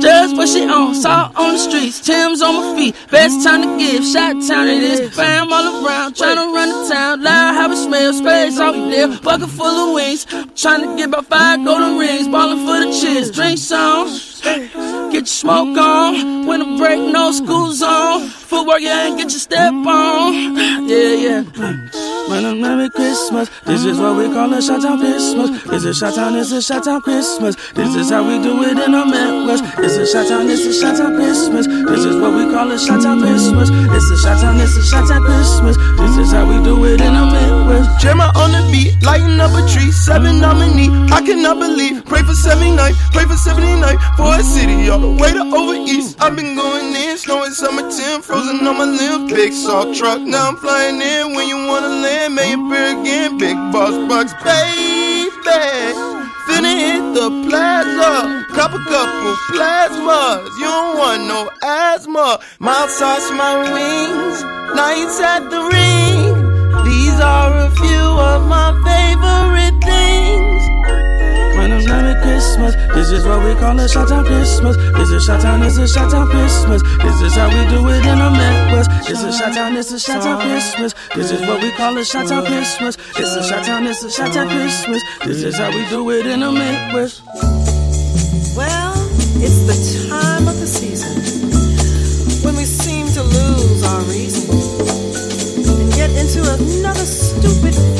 Just 0.00 0.36
what 0.36 0.48
she 0.48 0.66
on, 0.66 0.94
saw 0.94 1.30
on 1.36 1.52
the 1.52 1.58
streets, 1.58 2.00
Tim's 2.00 2.40
on 2.40 2.54
my 2.54 2.76
feet. 2.76 2.96
Best 3.10 3.44
time 3.44 3.62
to 3.62 3.78
give, 3.78 4.04
shot 4.04 4.36
town 4.46 4.68
it 4.68 4.82
is. 4.82 5.14
Fam 5.14 5.52
all 5.52 5.84
around, 5.84 6.14
tryna 6.14 6.54
run 6.54 6.68
the 6.68 6.94
town. 6.94 7.22
Loud 7.22 7.54
how 7.54 7.70
it 7.70 7.76
smells, 7.76 8.18
sprays 8.18 8.58
off 8.58 8.74
there, 8.74 9.08
bucket 9.08 9.50
full 9.50 9.66
of 9.66 9.94
wings. 9.94 10.24
Tryna 10.54 10.96
get 10.96 11.08
about 11.08 11.26
five 11.26 11.64
golden 11.64 11.98
rings, 11.98 12.28
ballin' 12.28 12.64
for 12.66 12.80
the 12.80 12.98
cheers. 12.98 13.30
Drink 13.30 13.58
some, 13.58 14.08
get 15.10 15.12
your 15.12 15.26
smoke 15.26 15.76
on. 15.76 16.46
When 16.46 16.60
the 16.60 16.78
break, 16.78 17.00
no 17.00 17.32
school 17.32 17.72
zone. 17.72 18.30
Footwork, 18.50 18.80
yeah, 18.80 19.06
and 19.06 19.16
get 19.16 19.30
your 19.30 19.38
step 19.38 19.72
on. 19.72 20.56
Yeah, 20.88 21.14
yeah. 21.14 21.42
Man, 22.28 22.44
I'm 22.44 22.60
Merry 22.60 22.90
Christmas. 22.90 23.48
This 23.64 23.84
is 23.84 23.96
what 23.98 24.16
we 24.16 24.26
call 24.26 24.52
a 24.52 24.60
shot 24.60 24.82
town 24.82 24.98
Christmas. 24.98 25.62
This 25.70 25.84
is 25.84 25.98
shot 25.98 26.16
town, 26.16 26.34
it's 26.34 26.50
a 26.50 26.60
shot 26.60 26.82
town 26.82 27.00
Christmas. 27.00 27.54
This 27.74 27.94
is 27.94 28.10
how 28.10 28.26
we 28.26 28.42
do 28.42 28.62
it 28.64 28.74
in 28.74 28.90
the 28.90 29.06
Midwest. 29.06 29.62
This 29.76 29.96
is 29.96 30.10
shot 30.10 30.26
town, 30.26 30.50
it's 30.50 30.66
a 30.66 30.74
shot 30.74 30.96
town 30.98 31.14
Christmas. 31.14 31.66
This 31.66 32.04
is 32.04 32.16
what 32.16 32.34
we 32.34 32.50
call 32.50 32.70
a 32.72 32.78
shot 32.78 33.02
town 33.02 33.20
Christmas. 33.20 33.70
This 33.70 34.10
is 34.10 34.20
shot 34.20 34.40
town, 34.40 34.58
it's 34.58 34.76
a 34.76 34.82
shot 34.82 35.06
town 35.06 35.22
Christmas. 35.22 35.76
This 35.94 36.16
is 36.18 36.32
how 36.32 36.42
we 36.42 36.58
do 36.64 36.74
it 36.86 37.00
in 37.00 37.14
the 37.14 37.24
Midwest. 37.30 38.02
Gemma 38.02 38.32
on 38.34 38.50
the 38.50 38.66
beat, 38.72 38.98
lighting 39.04 39.38
up 39.38 39.54
a 39.54 39.62
tree, 39.70 39.92
seven 39.92 40.40
nominee. 40.40 40.90
I 41.14 41.22
cannot 41.22 41.58
believe. 41.60 42.04
Pray 42.04 42.22
for 42.22 42.34
79, 42.34 42.94
pray 43.14 43.26
for 43.30 43.36
79 43.36 43.94
for 44.18 44.34
a 44.34 44.42
city 44.42 44.88
all 44.88 44.98
the 44.98 45.14
way 45.22 45.30
to 45.30 45.46
over 45.54 45.74
east. 45.86 46.18
I've 46.20 46.34
been 46.34 46.56
going 46.56 46.94
in, 46.94 47.16
snow 47.16 47.44
in 47.44 47.54
summer 47.54 47.90
10, 47.90 48.22
frozen 48.22 48.39
on 48.48 48.64
my 48.64 48.84
limbs. 48.84 49.32
Big 49.32 49.52
salt 49.52 49.94
truck, 49.96 50.20
now 50.20 50.48
I'm 50.48 50.56
flying 50.56 51.00
in. 51.00 51.34
When 51.34 51.48
you 51.48 51.56
wanna 51.66 51.88
land, 51.88 52.34
may 52.34 52.52
it 52.52 52.62
be 52.70 53.00
again. 53.00 53.38
Big 53.38 53.56
boss 53.72 53.96
bucks, 54.08 54.32
baby. 54.44 54.90
Finna 56.46 56.72
hit 56.84 57.04
the 57.14 57.28
plaza, 57.46 58.44
couple 58.54 58.80
couple 58.90 59.34
plasmas. 59.52 60.42
You 60.58 60.68
don't 60.76 60.98
want 60.98 61.22
no 61.32 61.50
asthma. 61.62 62.40
Mouth 62.58 62.90
sauce 62.90 63.30
my 63.30 63.54
wings, 63.74 64.42
nights 64.74 65.20
at 65.20 65.48
the 65.50 65.60
ring. 65.74 66.34
These 66.84 67.18
are 67.20 67.52
a 67.66 67.70
few 67.70 68.06
of 68.30 68.46
my 68.46 68.72
favorite 68.84 69.49
Christmas. 72.40 72.74
This 72.94 73.10
is 73.10 73.26
what 73.26 73.44
we 73.44 73.54
call 73.54 73.78
a 73.78 73.86
shot 73.86 74.08
Christmas. 74.24 74.74
This 74.96 75.10
is 75.10 75.24
shot 75.26 75.44
it's 75.44 75.76
a 75.76 75.86
shot 75.86 76.08
Christmas. 76.30 76.80
This 77.04 77.20
is 77.20 77.34
how 77.34 77.48
we 77.52 77.68
do 77.68 77.86
it 77.92 78.06
in 78.06 78.16
the 78.16 78.30
Midwest. 78.32 78.88
This 79.06 79.22
is 79.22 79.36
shot 79.36 79.52
it's 79.76 79.92
a 79.92 80.00
shot 80.00 80.40
Christmas. 80.40 80.94
This 81.14 81.32
is 81.32 81.40
what 81.42 81.60
we 81.62 81.70
call 81.72 81.98
a 81.98 82.02
shot 82.02 82.28
Christmas. 82.46 82.96
It's 83.18 83.36
a 83.36 83.44
shot 83.44 83.68
it's 83.84 84.02
a 84.04 84.10
shot 84.10 84.32
Christmas. 84.32 85.02
This 85.22 85.42
is 85.42 85.58
how 85.58 85.68
we 85.68 85.86
do 85.90 86.08
it 86.12 86.26
in 86.26 86.40
the 86.40 86.50
Midwest. 86.50 87.20
Well, 88.56 88.96
it's 89.36 89.60
the 89.68 90.08
time 90.08 90.48
of 90.48 90.58
the 90.58 90.66
season 90.66 91.12
when 92.42 92.56
we 92.56 92.64
seem 92.64 93.06
to 93.08 93.22
lose 93.22 93.82
our 93.84 94.00
reason 94.08 94.48
and 95.76 95.92
get 95.92 96.08
into 96.16 96.40
another 96.40 97.04
stupid 97.04 97.99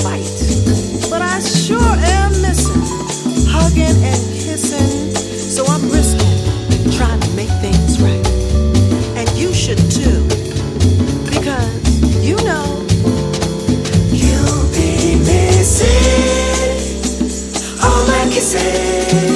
should 9.70 9.90
too, 9.90 10.24
because 11.30 12.24
you 12.24 12.34
know 12.38 12.84
you'll 14.10 14.66
be 14.72 15.14
missing 15.20 15.86
all 17.80 18.04
my 18.08 18.28
kisses. 18.32 19.30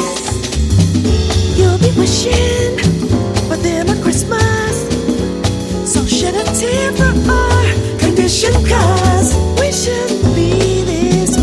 You'll 1.56 1.78
be 1.78 1.90
wishing 1.96 2.78
for 3.46 3.56
them 3.56 3.88
a 3.90 4.02
Christmas. 4.02 4.74
So 5.86 6.04
shed 6.04 6.34
a 6.34 6.44
tear 6.58 6.92
for 6.94 7.14
our 7.30 7.98
condition, 8.00 8.52
cause 8.66 9.36
we 9.60 9.70
shouldn't 9.70 10.34
be 10.34 10.82
this 10.82 11.38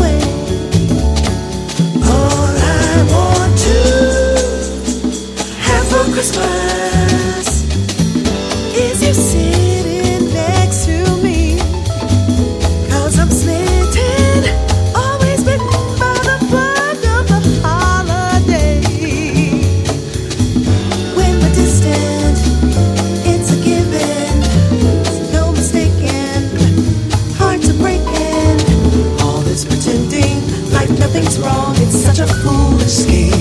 such 32.14 32.28
a 32.28 32.34
fool 32.42 32.78
escape. 32.82 33.31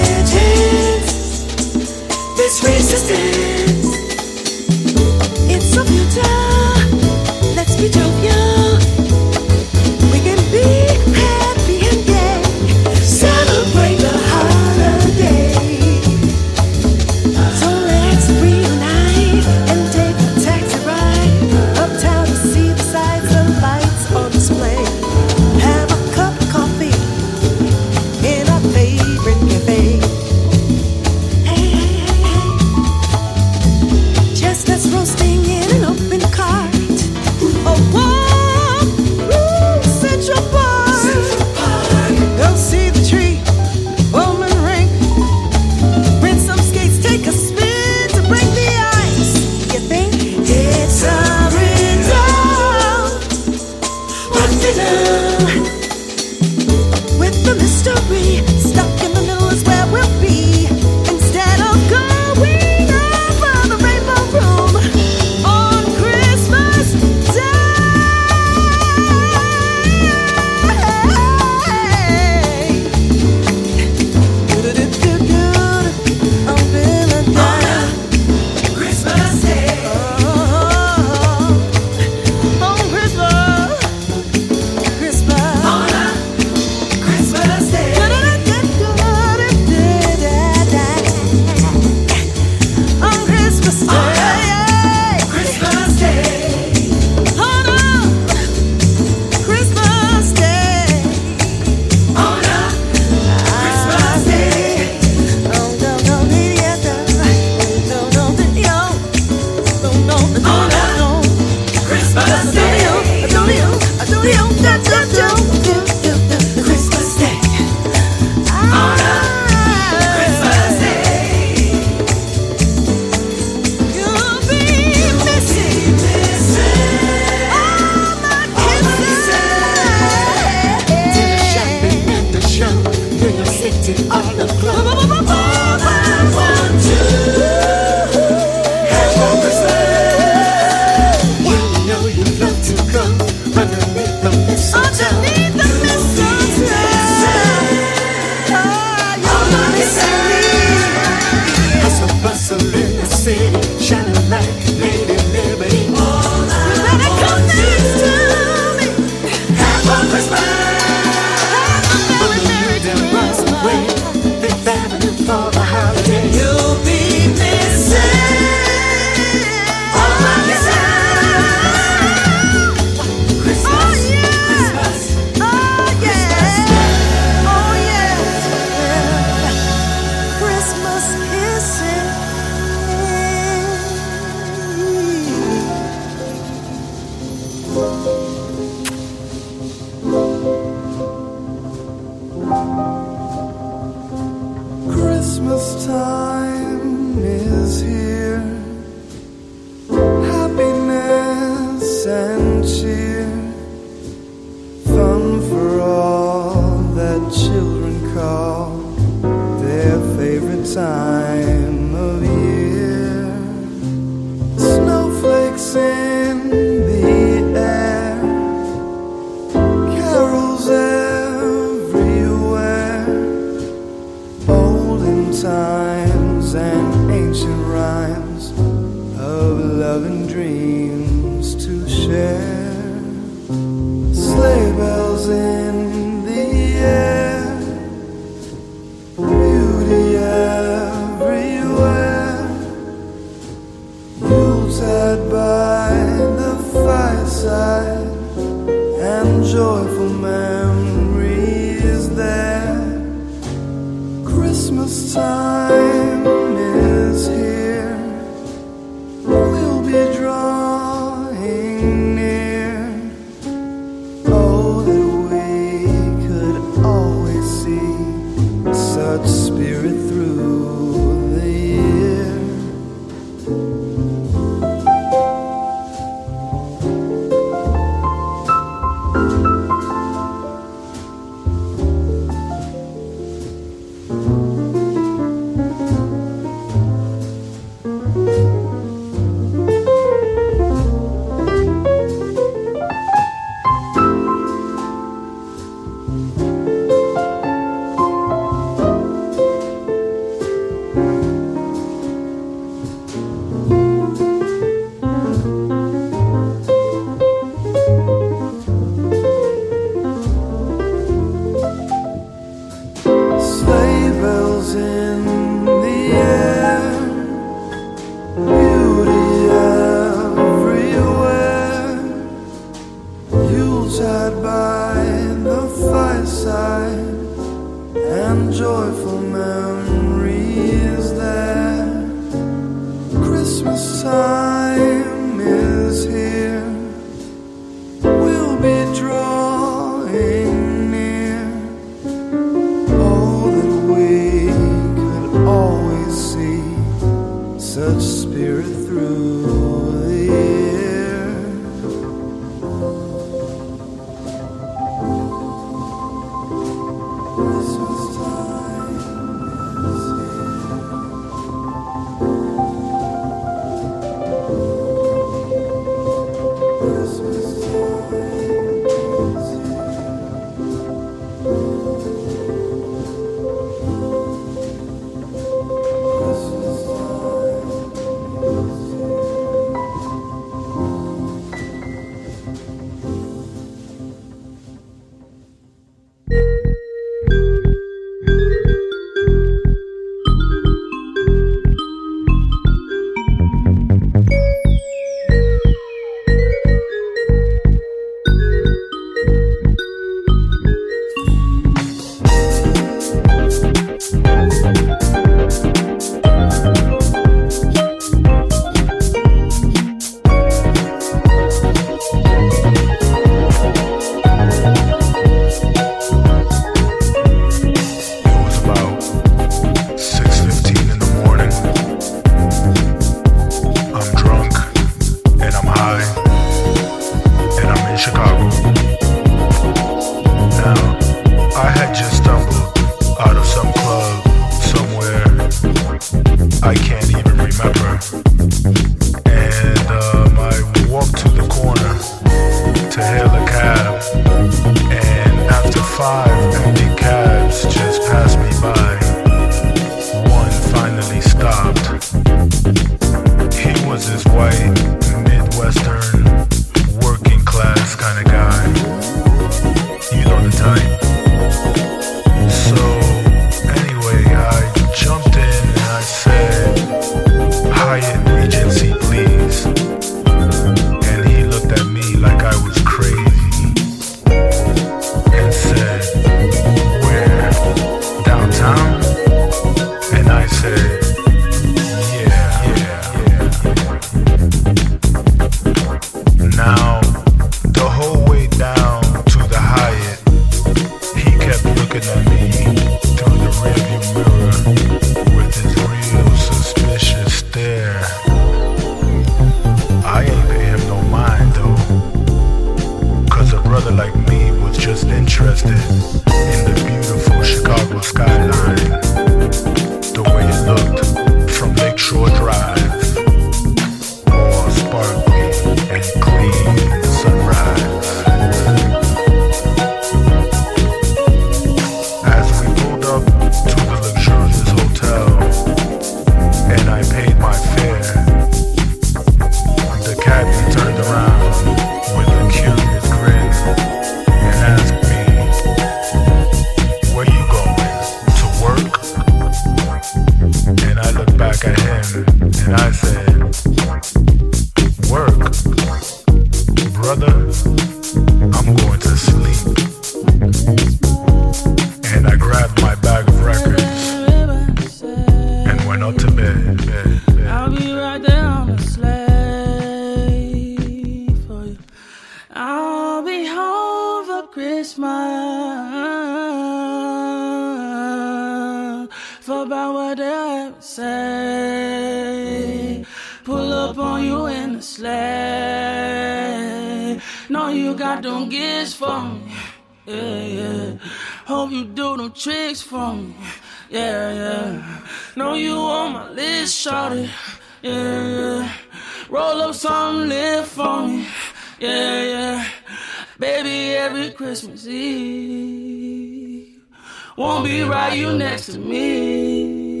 You 598.12 598.36
next 598.36 598.66
to 598.72 598.78
me. 598.78 600.00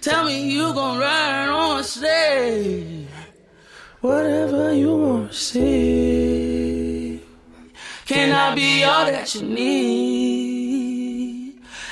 Tell 0.00 0.24
me 0.24 0.50
you 0.50 0.72
gon' 0.72 0.98
ride 0.98 1.48
on 1.48 1.84
sleigh. 1.84 3.06
Whatever 4.00 4.72
you 4.72 4.96
wanna 4.96 5.32
see. 5.32 7.20
Can 8.06 8.32
I 8.32 8.54
be 8.54 8.84
all 8.84 9.04
that 9.04 9.34
you 9.34 9.42
need? 9.42 10.42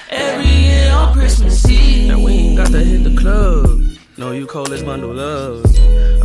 Every 0.09 0.47
year 0.47 0.93
on 0.93 1.12
Christmas 1.12 1.69
Eve. 1.69 2.09
Now 2.09 2.19
we 2.24 2.32
ain't 2.32 2.57
got 2.57 2.69
to 2.69 2.78
hit 2.78 3.05
the 3.05 3.15
club. 3.20 3.82
No, 4.16 4.32
you 4.32 4.47
call 4.47 4.65
this 4.65 4.82
bundle 4.82 5.12
love. 5.12 5.62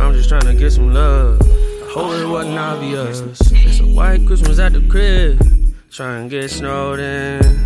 I'm 0.00 0.14
just 0.14 0.30
trying 0.30 0.46
to 0.46 0.54
get 0.54 0.70
some 0.72 0.94
love. 0.94 1.42
I 1.42 1.90
hope 1.92 2.14
it 2.14 2.26
wasn't 2.26 2.58
obvious. 2.58 3.20
It's 3.52 3.80
a 3.80 3.86
white 3.86 4.26
Christmas 4.26 4.58
at 4.58 4.72
the 4.72 4.80
crib. 4.88 5.42
Try 5.90 6.20
and 6.20 6.30
get 6.30 6.50
snowed 6.50 7.00
in. 7.00 7.65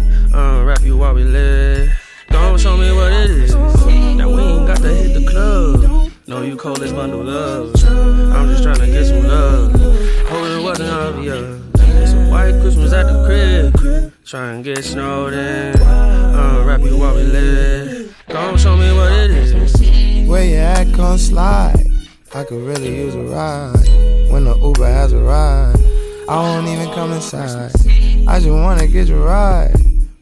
You 0.91 0.97
while 0.97 1.15
we 1.15 1.23
live. 1.23 1.89
Don't 2.31 2.59
show 2.59 2.77
me 2.77 2.91
what 2.91 3.13
it 3.13 3.31
is. 3.31 3.55
Now 3.55 4.29
we 4.29 4.43
ain't 4.43 4.67
got 4.67 4.79
to 4.79 4.89
hit 4.89 5.15
the 5.15 5.25
club. 5.31 6.11
No, 6.27 6.43
you 6.43 6.57
call 6.57 6.75
this 6.75 6.91
bundle 6.91 7.23
love. 7.23 7.73
I'm 8.35 8.49
just 8.49 8.65
trying 8.65 8.81
to 8.81 8.87
get 8.87 9.05
some 9.07 9.23
love. 9.23 9.73
Hope 10.31 10.47
it 10.49 10.61
wasn't 10.61 10.91
obvious. 10.91 11.63
It's 11.75 12.13
a 12.13 12.29
white 12.29 12.61
Christmas 12.61 12.93
at 12.93 13.07
the 13.07 13.25
crib. 13.25 14.13
Try 14.25 14.55
and 14.55 14.65
get 14.65 14.85
snowed 14.85 15.33
in. 15.33 15.81
Unwrap 15.81 16.81
you 16.81 16.99
while 16.99 17.15
we 17.15 17.23
live. 17.23 18.17
Don't 18.27 18.59
show 18.59 18.77
me 18.77 18.93
what 18.93 19.13
it 19.13 19.31
is. 19.31 20.29
Where 20.29 20.45
you 20.45 20.57
at, 20.57 20.93
come 20.93 21.19
slide. 21.19 21.87
I 22.35 22.43
could 22.43 22.67
really 22.67 22.97
use 22.97 23.15
a 23.15 23.23
ride. 23.23 24.33
When 24.33 24.43
the 24.45 24.57
Uber 24.59 24.87
has 24.87 25.13
a 25.13 25.19
ride, 25.19 25.77
I 26.29 26.37
won't 26.37 26.67
even 26.67 26.93
come 26.95 27.13
inside. 27.13 27.71
I 28.27 28.41
just 28.41 28.51
wanna 28.51 28.89
get 28.89 29.07
you 29.07 29.23
right. 29.23 29.70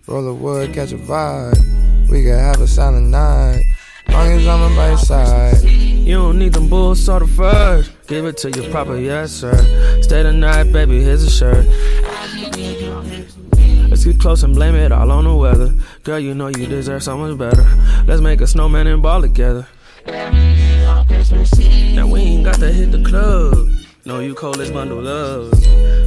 Roll 0.08 0.24
the 0.24 0.32
wood, 0.32 0.72
catch 0.72 0.92
a 0.92 0.96
vibe. 0.96 2.08
We 2.08 2.22
could 2.22 2.32
have 2.32 2.62
a 2.62 2.66
silent 2.66 3.08
night. 3.08 3.62
Long 4.08 4.28
as 4.28 4.48
I'm 4.48 4.74
by 4.74 4.88
your 4.88 4.96
side. 4.96 5.62
You 5.62 6.14
don't 6.14 6.38
need 6.38 6.54
them 6.54 6.70
bulls 6.70 7.06
first. 7.06 7.92
Give 8.06 8.24
it 8.24 8.38
to 8.38 8.50
you 8.50 8.70
proper, 8.70 8.96
yes 8.96 9.32
sir. 9.32 9.54
Stay 10.00 10.22
the 10.22 10.32
night, 10.32 10.72
baby. 10.72 11.02
Here's 11.02 11.22
a 11.22 11.30
shirt. 11.30 11.66
Let's 13.90 14.06
get 14.06 14.18
close 14.18 14.42
and 14.44 14.54
blame 14.54 14.76
it 14.76 14.92
all 14.92 15.10
on 15.10 15.24
the 15.24 15.34
weather. 15.34 15.74
Girl, 16.04 16.18
you 16.18 16.34
know 16.34 16.48
you 16.48 16.64
deserve 16.64 17.02
so 17.02 17.18
much 17.18 17.36
better. 17.36 17.68
Let's 18.06 18.22
make 18.22 18.40
a 18.40 18.46
snowman 18.46 18.86
and 18.86 19.02
ball 19.02 19.20
together. 19.20 19.66
Now 20.06 22.06
we 22.06 22.20
ain't 22.20 22.46
got 22.46 22.58
to 22.60 22.72
hit 22.72 22.92
the 22.92 23.04
club. 23.06 23.68
No, 24.06 24.20
you 24.20 24.34
call 24.34 24.52
this 24.52 24.70
bundle 24.70 25.02
love. 25.02 25.52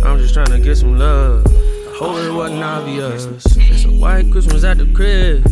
I'm 0.03 0.17
just 0.17 0.33
trying 0.33 0.47
to 0.47 0.59
get 0.59 0.77
some 0.77 0.97
love. 0.97 1.45
I 1.45 2.03
hope 2.03 2.17
it 2.17 2.33
wasn't 2.33 2.63
obvious. 2.63 3.50
White 4.01 4.31
Christmas 4.31 4.63
at 4.63 4.79
the 4.79 4.87
crib. 4.95 5.45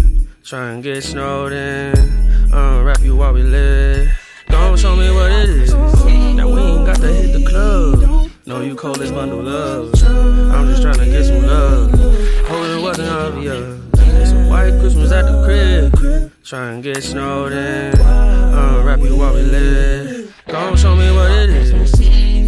Try 0.43 0.71
and 0.71 0.81
get 0.81 1.03
snowed 1.03 1.53
in. 1.53 1.93
Unwrap 2.51 2.99
you 3.01 3.15
while 3.15 3.31
we 3.31 3.43
live. 3.43 4.09
Don't 4.47 4.75
show 4.75 4.95
me 4.95 5.11
what 5.11 5.31
it 5.31 5.49
is. 5.49 5.71
Now 5.71 6.49
we 6.49 6.59
ain't 6.59 6.83
got 6.83 6.95
to 6.95 7.13
hit 7.13 7.31
the 7.31 7.45
club. 7.47 8.31
No, 8.47 8.61
you 8.61 8.73
call 8.73 8.95
this 8.95 9.11
bundle 9.11 9.43
love. 9.43 9.93
I'm 10.03 10.67
just 10.67 10.81
trying 10.81 10.97
to 10.97 11.05
get 11.05 11.25
some 11.25 11.45
love. 11.45 11.91
Hope 11.91 12.65
it 12.65 12.81
wasn't 12.81 13.09
obvious. 13.09 13.79
It's 13.93 14.31
a 14.31 14.49
white 14.49 14.79
Christmas 14.79 15.11
at 15.11 15.25
the 15.25 15.43
crib. 15.45 16.33
Try 16.43 16.71
and 16.71 16.81
get 16.81 17.03
snowed 17.03 17.51
in. 17.51 18.01
Unwrap 18.01 18.99
you 19.01 19.15
while 19.15 19.35
we 19.35 19.43
live. 19.43 20.35
Don't 20.47 20.75
show 20.75 20.95
me 20.95 21.11
what 21.11 21.29
it 21.29 21.51
is. 21.51 21.88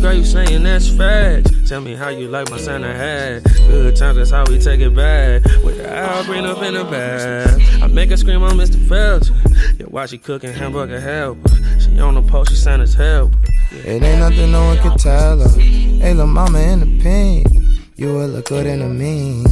Girl, 0.02 0.14
you 0.16 0.26
saying 0.26 0.64
that's 0.64 0.90
facts. 0.90 1.70
Tell 1.70 1.80
me 1.80 1.94
how 1.94 2.10
you 2.10 2.28
like 2.28 2.50
my 2.50 2.58
Santa 2.58 2.92
hat. 2.92 3.44
Good 3.44 3.96
times, 3.96 4.18
that's 4.18 4.32
how 4.32 4.44
we 4.48 4.58
take 4.58 4.80
it 4.80 4.96
back. 4.96 5.44
With 5.64 5.78
the 5.78 5.88
Al 5.88 6.24
Green 6.24 6.44
up 6.44 6.64
in 6.64 6.74
the 6.74 6.84
bag. 6.86 7.62
I 7.84 7.86
make 7.86 8.10
her 8.10 8.18
scream 8.18 8.42
on 8.42 8.54
Mr. 8.54 8.84
Phelps. 8.90 9.30
Yeah, 9.78 9.86
while 9.86 10.08
she 10.08 10.18
cooking 10.18 10.52
hamburger 10.52 11.00
help. 11.00 11.38
She 11.80 12.00
on 12.00 12.16
the 12.16 12.24
post, 12.24 12.50
she 12.50 12.58
Santa's 12.58 12.96
help. 12.96 13.32
It 13.72 14.02
ain't 14.02 14.20
nothing 14.20 14.52
no 14.52 14.66
one 14.66 14.78
can 14.80 14.98
tell 14.98 15.40
her. 15.40 15.60
Hey, 15.60 16.16
lil' 16.16 16.26
mama 16.26 16.58
in 16.58 16.80
the 16.80 17.04
pink. 17.04 17.48
You 17.96 18.08
will 18.08 18.28
look 18.28 18.48
good 18.48 18.66
in 18.66 18.82
a 18.82 18.90
mean. 18.90 19.44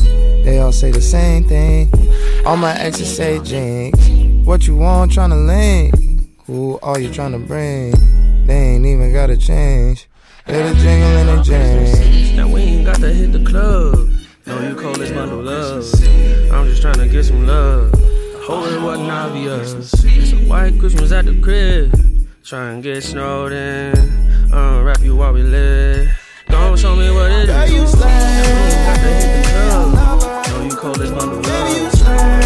They 0.43 0.57
all 0.57 0.71
say 0.71 0.89
the 0.89 0.99
same 0.99 1.43
thing. 1.43 1.93
All 2.43 2.57
my 2.57 2.75
exes 2.75 3.15
say 3.15 3.39
jinx. 3.43 3.99
What 4.47 4.65
you 4.65 4.77
want, 4.77 5.11
tryna 5.11 5.45
link? 5.45 5.93
Who 6.47 6.79
are 6.81 6.99
you 6.99 7.09
tryna 7.09 7.45
bring? 7.45 7.93
They 8.47 8.55
ain't 8.55 8.85
even 8.87 9.13
gotta 9.13 9.37
change. 9.37 10.08
The 10.49 10.73
jingle 10.81 11.09
and 11.09 11.29
the 11.29 11.43
change. 11.43 12.35
Now 12.35 12.47
we 12.47 12.61
ain't 12.61 12.83
got 12.83 12.95
to 13.01 13.13
hit 13.13 13.31
the 13.31 13.43
club. 13.43 14.09
No, 14.47 14.67
you 14.67 14.75
call 14.75 14.93
this 14.93 15.11
bundle 15.11 15.43
love. 15.43 15.83
I'm 16.51 16.65
just 16.65 16.81
trying 16.81 16.95
to 16.95 17.07
get 17.07 17.25
some 17.25 17.45
love. 17.45 17.93
Hope 18.41 18.65
it 18.65 18.81
wasn't 18.81 19.11
obvious. 19.11 19.93
It's 20.03 20.33
a 20.33 20.37
white 20.49 20.79
Christmas 20.79 21.11
at 21.11 21.25
the 21.25 21.39
crib. 21.39 21.93
Try 22.43 22.71
and 22.71 22.81
get 22.81 23.03
snowed 23.03 23.51
in. 23.51 23.95
Unwrap 24.51 25.01
you 25.01 25.15
while 25.15 25.33
we 25.33 25.43
live. 25.43 26.09
Don't 26.47 26.79
show 26.79 26.95
me 26.95 27.11
what 27.11 27.31
it 27.31 27.47
is. 27.47 27.49
Now 27.49 27.65
we 27.65 27.75
ain't 27.75 27.93
got 28.87 28.95
to 28.95 29.01
hit 29.01 29.43
the 29.43 29.49
club. 29.51 30.47
No, 30.47 30.63
you 30.63 30.75
call 30.75 30.93
this 30.93 31.11
bundle 31.11 31.41
love. 31.43 32.38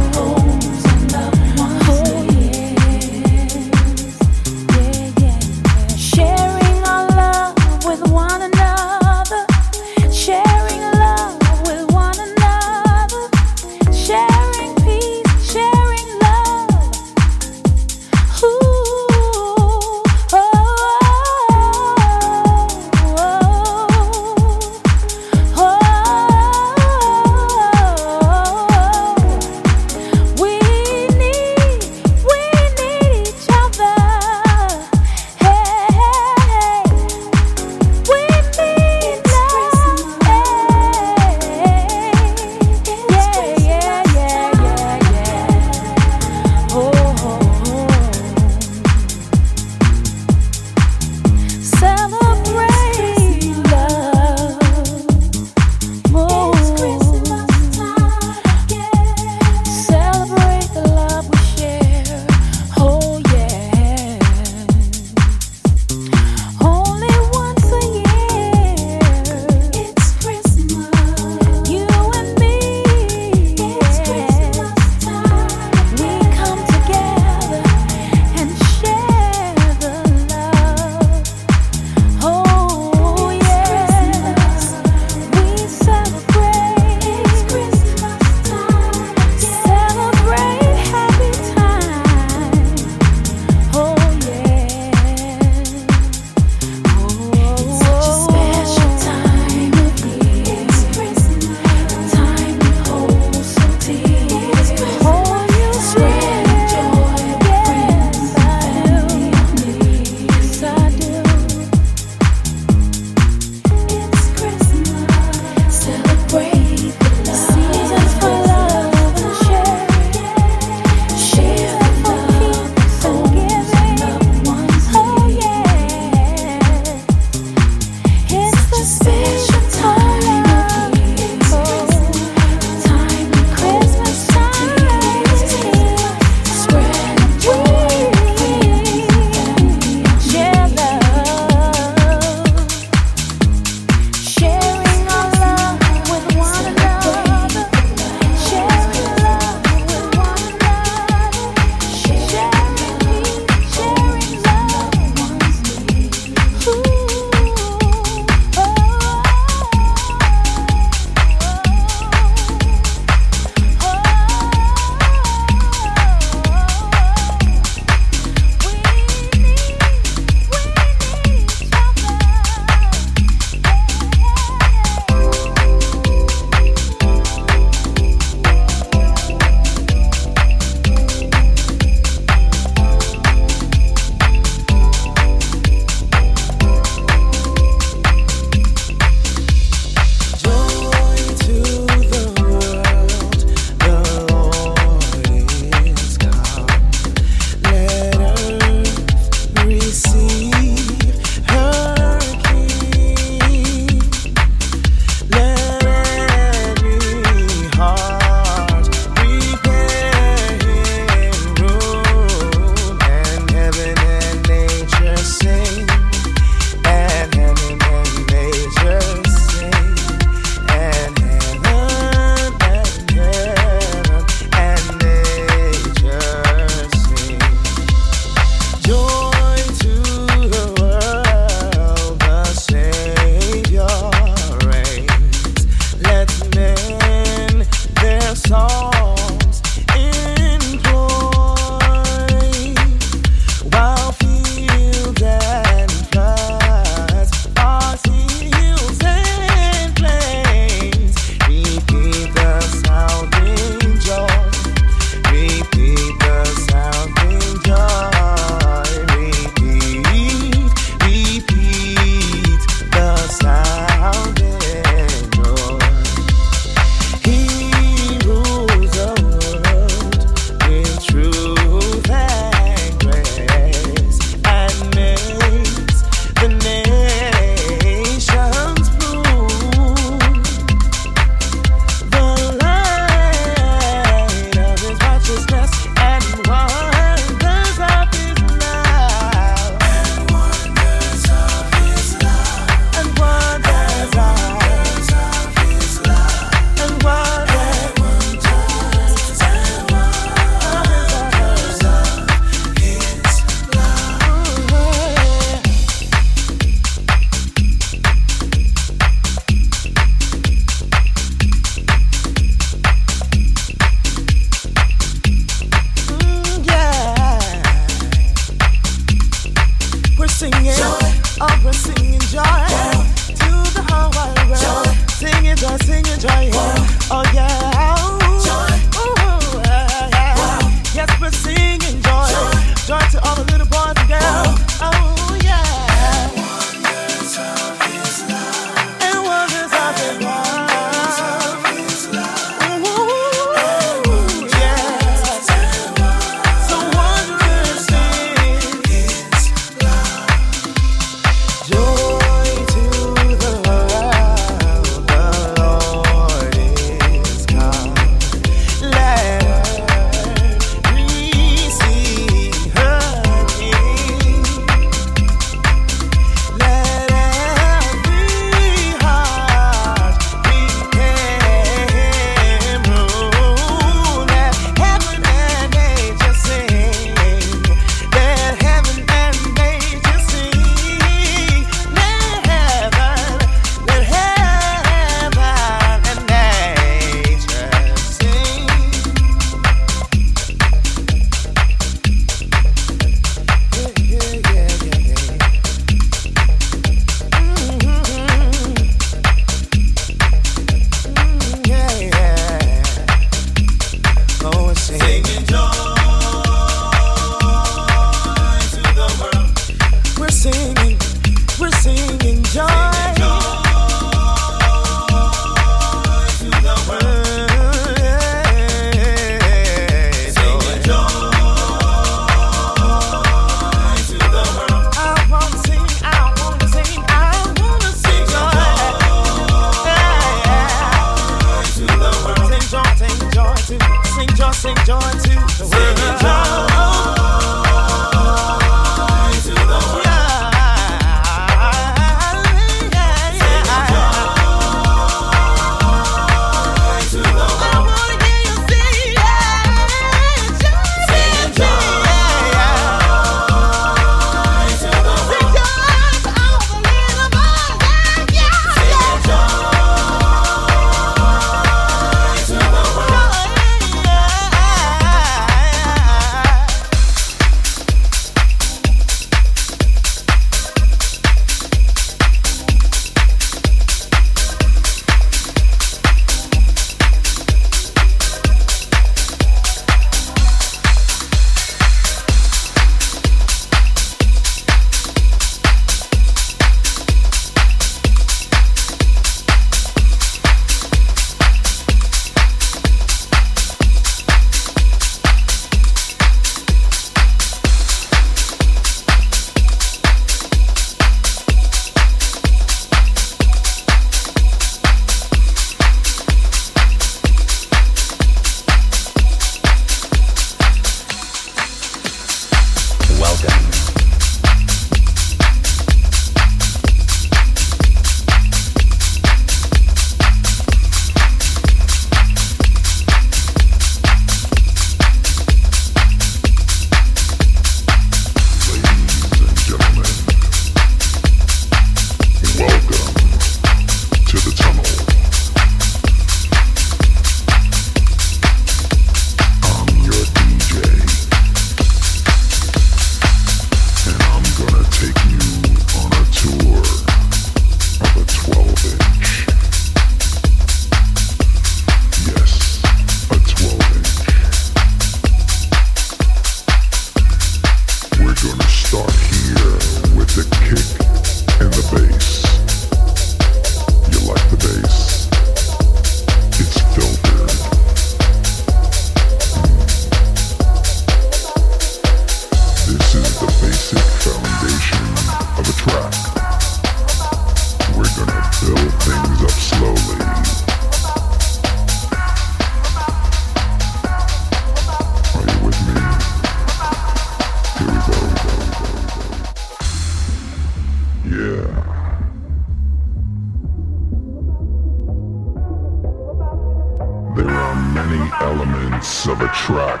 a 599.40 599.48
track. 599.48 600.00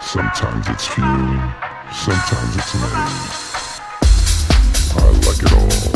Sometimes 0.00 0.66
it's 0.68 0.86
few, 0.86 1.04
sometimes 1.92 2.56
it's 2.56 2.74
many. 2.74 3.44
I 4.96 5.10
like 5.26 5.42
it 5.42 5.52
all. 5.52 5.93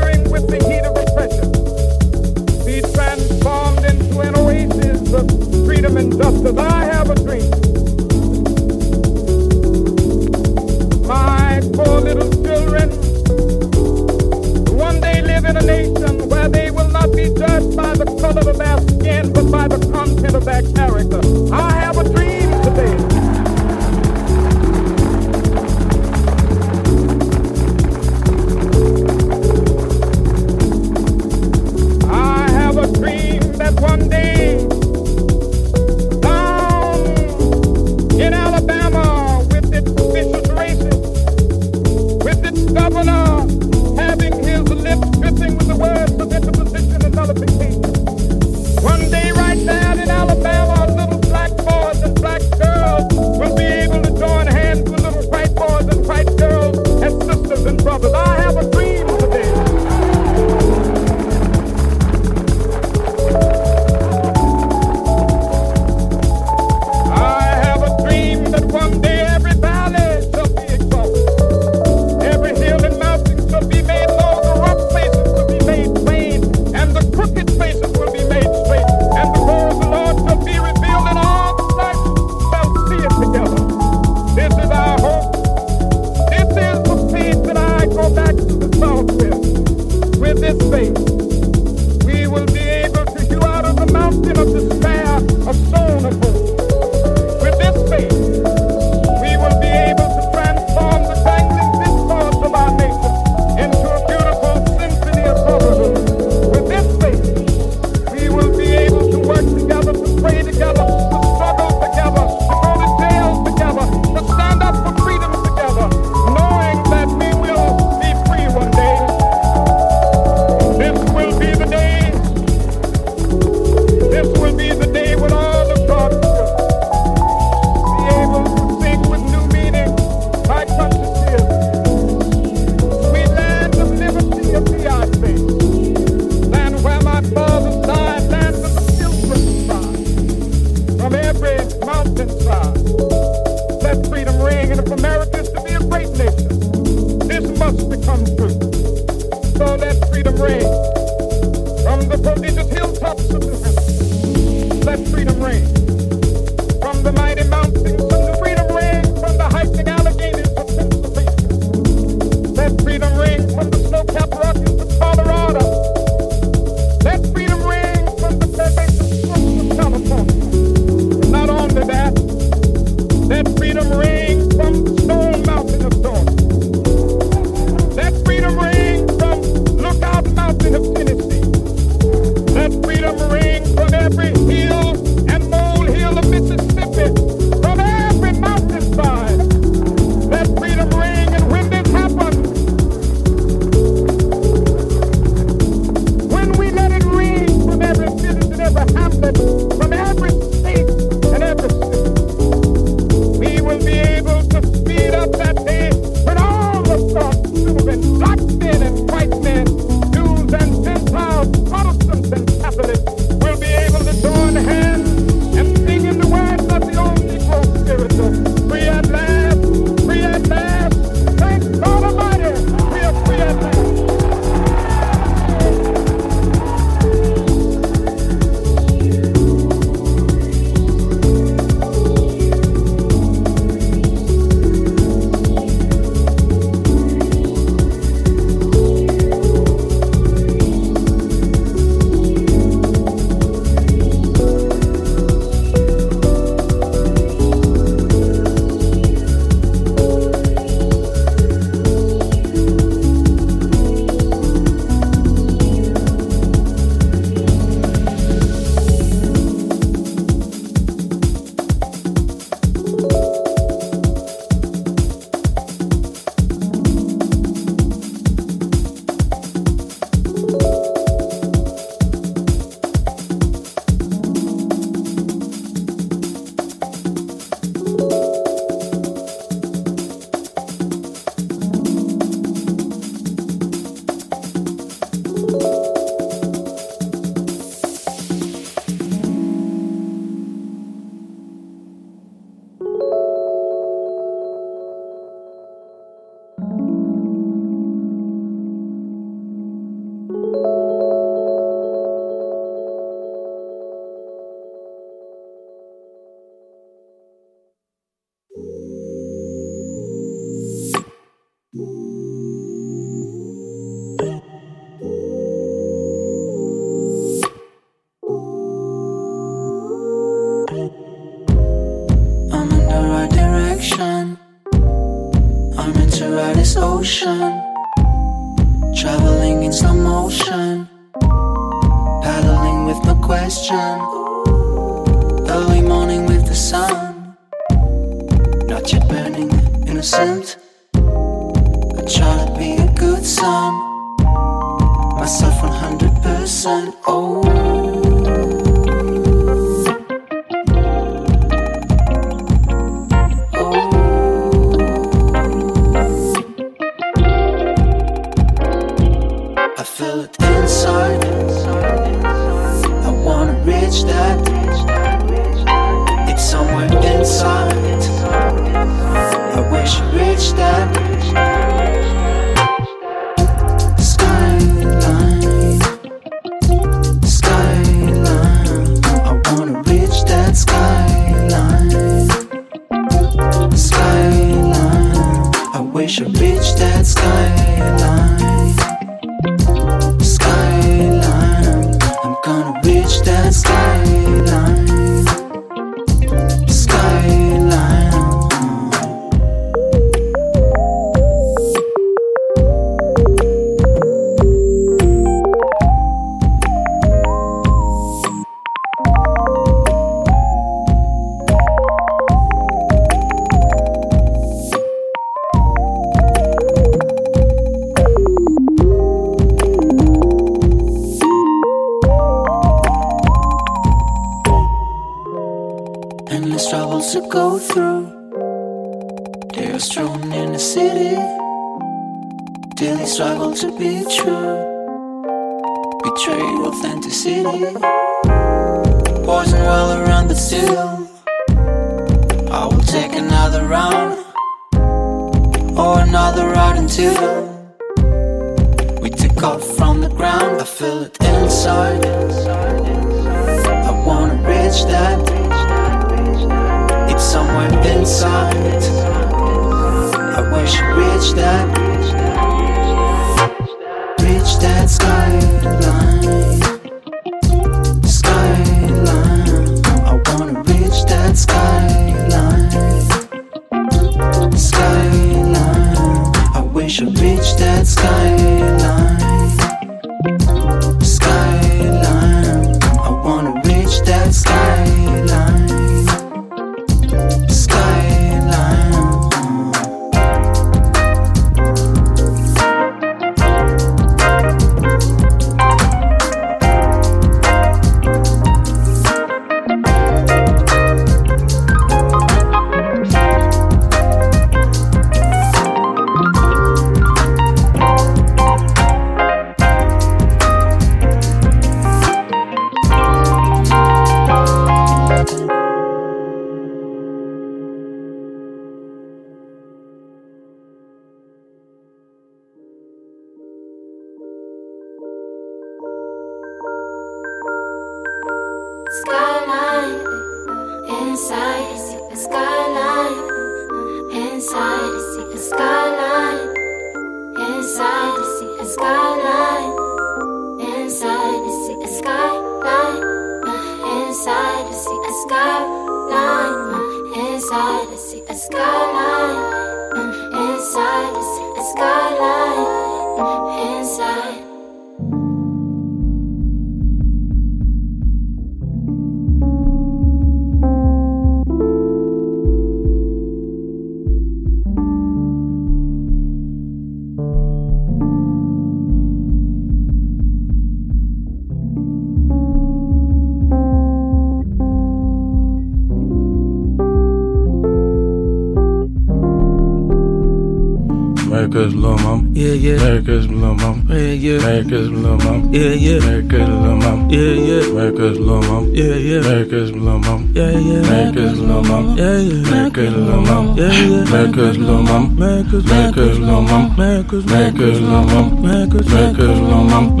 yeah, 585.56 585.72
yeah. 585.72 585.96
America's 585.98 586.48
little 586.48 586.76
mom, 586.76 587.10
yeah, 587.10 587.20
yeah. 587.20 587.70
America's 587.70 588.18
little 588.18 588.42
mom, 588.42 588.74
yeah, 588.74 588.84
yeah. 588.84 589.20
America's 589.20 589.72
little 589.72 589.98
mom, 589.98 590.32
yeah, 590.34 590.50
yeah. 590.50 590.78
America's 590.80 591.38
little 591.40 591.62
mom, 591.62 591.96
yeah, 591.96 592.18
yeah. 592.18 592.48
America's 592.48 592.94
little 592.96 593.22
mom, 593.22 593.56
yeah, 593.56 593.72
yeah. 593.72 594.02
America's 594.02 594.58
little 594.58 594.82
mom, 594.82 595.04
America's 595.16 595.64
America's 595.64 596.18
little 596.18 596.42
mom, 596.42 596.70
America's 596.72 597.24
America's 597.24 597.80
little 597.80 598.04
mom, 598.04 598.38
America's 598.38 598.86
America's 598.92 599.40
little 599.40 599.64
mom. 599.64 600.00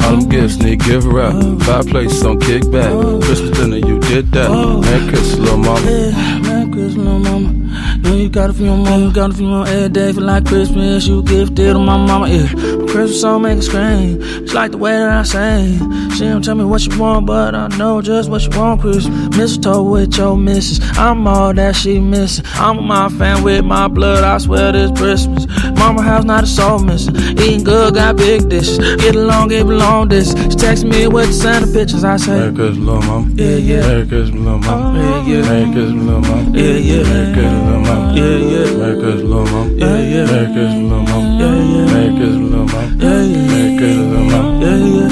I'm 0.00 0.28
gifts, 0.28 0.56
need 0.58 0.80
give 0.80 1.04
her 1.04 1.20
up. 1.20 1.62
Fireplace 1.62 2.24
on 2.24 2.38
kickback. 2.40 3.22
Christmas 3.22 3.58
dinner, 3.58 3.76
you 3.76 4.00
did 4.00 4.32
that. 4.32 4.50
America's 4.50 5.38
little 5.38 5.58
mama. 5.58 6.56
Christmas, 6.76 6.96
little 6.96 7.18
mama. 7.20 7.48
You 7.96 8.02
know 8.02 8.16
you 8.16 8.28
got 8.28 8.50
it 8.50 8.52
from 8.54 8.66
your 8.66 8.76
mama, 8.76 9.06
you 9.06 9.12
got 9.12 9.30
it 9.30 9.34
from 9.34 9.44
your 9.44 9.52
mama 9.52 9.70
every 9.70 9.88
day. 9.88 10.12
Feel 10.12 10.24
like 10.24 10.44
Christmas, 10.44 11.06
you 11.06 11.22
gifted 11.22 11.72
to 11.72 11.78
my 11.78 11.96
mama. 11.96 12.28
Yeah, 12.28 12.75
Christmas 12.96 13.20
song 13.20 13.42
make 13.42 13.58
it 13.58 13.62
scream. 13.62 14.22
It's 14.22 14.54
like 14.54 14.70
the 14.70 14.78
way 14.78 14.92
that 14.92 15.10
I 15.10 15.22
sing. 15.22 16.10
She 16.12 16.24
don't 16.24 16.42
tell 16.42 16.54
me 16.54 16.64
what 16.64 16.80
she 16.80 16.88
want, 16.96 17.26
but 17.26 17.54
I 17.54 17.68
know 17.76 18.00
just 18.00 18.30
what 18.30 18.40
she 18.40 18.48
want, 18.48 18.80
Christmas. 18.80 19.36
Mistletoe 19.36 19.82
with 19.82 20.16
your 20.16 20.34
missus. 20.34 20.80
I'm 20.96 21.26
all 21.26 21.52
that 21.52 21.76
she 21.76 22.00
missing. 22.00 22.46
I'm 22.54 22.86
my 22.86 23.10
fam 23.10 23.42
with 23.42 23.66
my 23.66 23.86
blood, 23.88 24.24
I 24.24 24.38
swear 24.38 24.72
this 24.72 24.90
Christmas. 24.98 25.46
Mama 25.76 26.00
house 26.00 26.24
not 26.24 26.44
a 26.44 26.46
soul 26.46 26.78
missing. 26.78 27.14
Eating 27.16 27.64
good, 27.64 27.94
got 27.94 28.16
big 28.16 28.48
dishes. 28.48 28.78
Get 28.78 29.14
along, 29.14 29.48
get 29.48 29.66
along 29.66 30.08
this. 30.08 30.30
She 30.30 30.56
text 30.56 30.84
me 30.84 31.06
with 31.06 31.26
the 31.28 31.34
Santa 31.34 31.66
pictures. 31.70 32.02
I 32.02 32.16
say, 32.16 32.38
Merry 32.38 32.54
Christmas, 32.54 32.78
little 32.78 33.02
mama. 33.02 33.28
Oh, 33.28 33.34
yeah, 33.36 33.56
yeah. 33.56 33.80
Merry 33.80 34.06
Christmas, 34.08 34.40
little 34.40 34.58
mama. 34.60 34.98
Yeah, 34.98 35.20
yeah. 35.20 35.42
Merry 35.42 35.72
Christmas, 35.74 36.02
little 36.02 36.20
mama. 36.22 36.56
Yeah, 36.56 36.64
yeah. 36.64 37.02
Merry 37.04 37.32
Christmas, 37.34 37.60
little 37.60 37.84
mama. 37.84 38.16
Yeah, 38.16 38.38
yeah. 38.40 38.64
Merry 38.76 38.96
Christmas, 38.96 39.22
little 39.22 39.44
mama. 39.44 39.74
Yeah, 39.76 40.00
yeah. 40.00 40.24
Merry 40.24 40.46
Christmas, 40.54 40.80
little 40.80 41.02
mama. 41.02 41.36
Yeah, 41.36 41.56
yeah. 41.60 41.92
Merry 41.92 42.10
Christmas, 42.16 42.45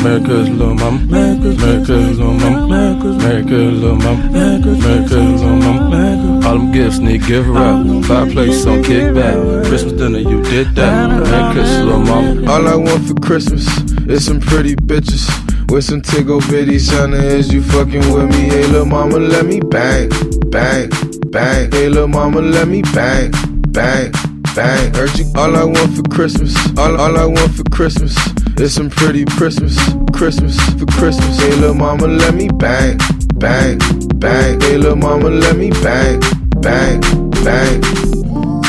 Yeah. 0.04 0.18
Little 0.18 0.74
mama. 0.74 0.98
Christmas. 1.08 1.88
Little 1.88 2.34
mama. 2.34 3.00
Christmas. 3.00 3.50
Little 3.50 3.96
mama. 3.96 4.60
Christmas. 4.60 5.10
Little 5.10 5.56
mama. 5.56 6.46
All 6.46 6.58
them 6.58 6.72
gifts 6.72 6.98
need 6.98 7.24
give 7.24 7.46
her 7.46 7.56
out. 7.56 8.04
Fireplace 8.04 8.66
on 8.66 8.82
kickback. 8.82 9.64
Christmas 9.66 9.94
dinner, 9.94 10.18
you 10.18 10.42
did 10.42 10.74
that. 10.74 11.52
Christmas, 11.54 11.78
little 11.78 12.00
mama. 12.00 12.52
All 12.52 12.68
I 12.68 12.74
want 12.74 13.08
for 13.08 13.14
Christmas 13.14 13.66
is 14.06 14.26
some 14.26 14.40
pretty 14.40 14.76
bitches. 14.76 15.24
With 15.70 15.84
some 15.84 16.02
tickle 16.02 16.40
bitty 16.40 16.78
Santa 16.78 17.16
is 17.16 17.50
you 17.50 17.62
fucking 17.62 18.12
with 18.12 18.28
me. 18.28 18.50
Hey 18.50 18.66
lil' 18.66 18.84
mama, 18.84 19.16
let 19.16 19.46
me 19.46 19.60
bang, 19.60 20.10
bang, 20.50 20.90
bang. 21.30 21.72
Hey 21.72 21.88
lil' 21.88 22.08
mama, 22.08 22.42
let 22.42 22.68
me 22.68 22.82
bang, 22.82 23.32
bang, 23.68 24.12
bang. 24.54 24.94
You. 25.16 25.32
All 25.34 25.56
I 25.56 25.64
want 25.64 25.96
for 25.96 26.02
Christmas, 26.02 26.54
all, 26.76 27.00
all 27.00 27.16
I 27.16 27.24
want 27.24 27.54
for 27.54 27.64
Christmas 27.72 28.14
is 28.60 28.74
some 28.74 28.90
pretty 28.90 29.24
Christmas, 29.24 29.76
Christmas 30.12 30.56
for 30.78 30.86
Christmas. 30.86 31.38
Hey 31.40 31.54
lil' 31.56 31.74
mama, 31.74 32.06
let 32.06 32.34
me 32.34 32.48
bang, 32.48 32.98
bang, 33.34 33.78
bang. 34.16 34.60
Hey 34.60 34.78
lil' 34.78 34.96
mama, 34.96 35.28
let 35.28 35.56
me 35.56 35.70
bang, 35.82 36.20
bang, 36.60 37.00
bang. 37.44 37.80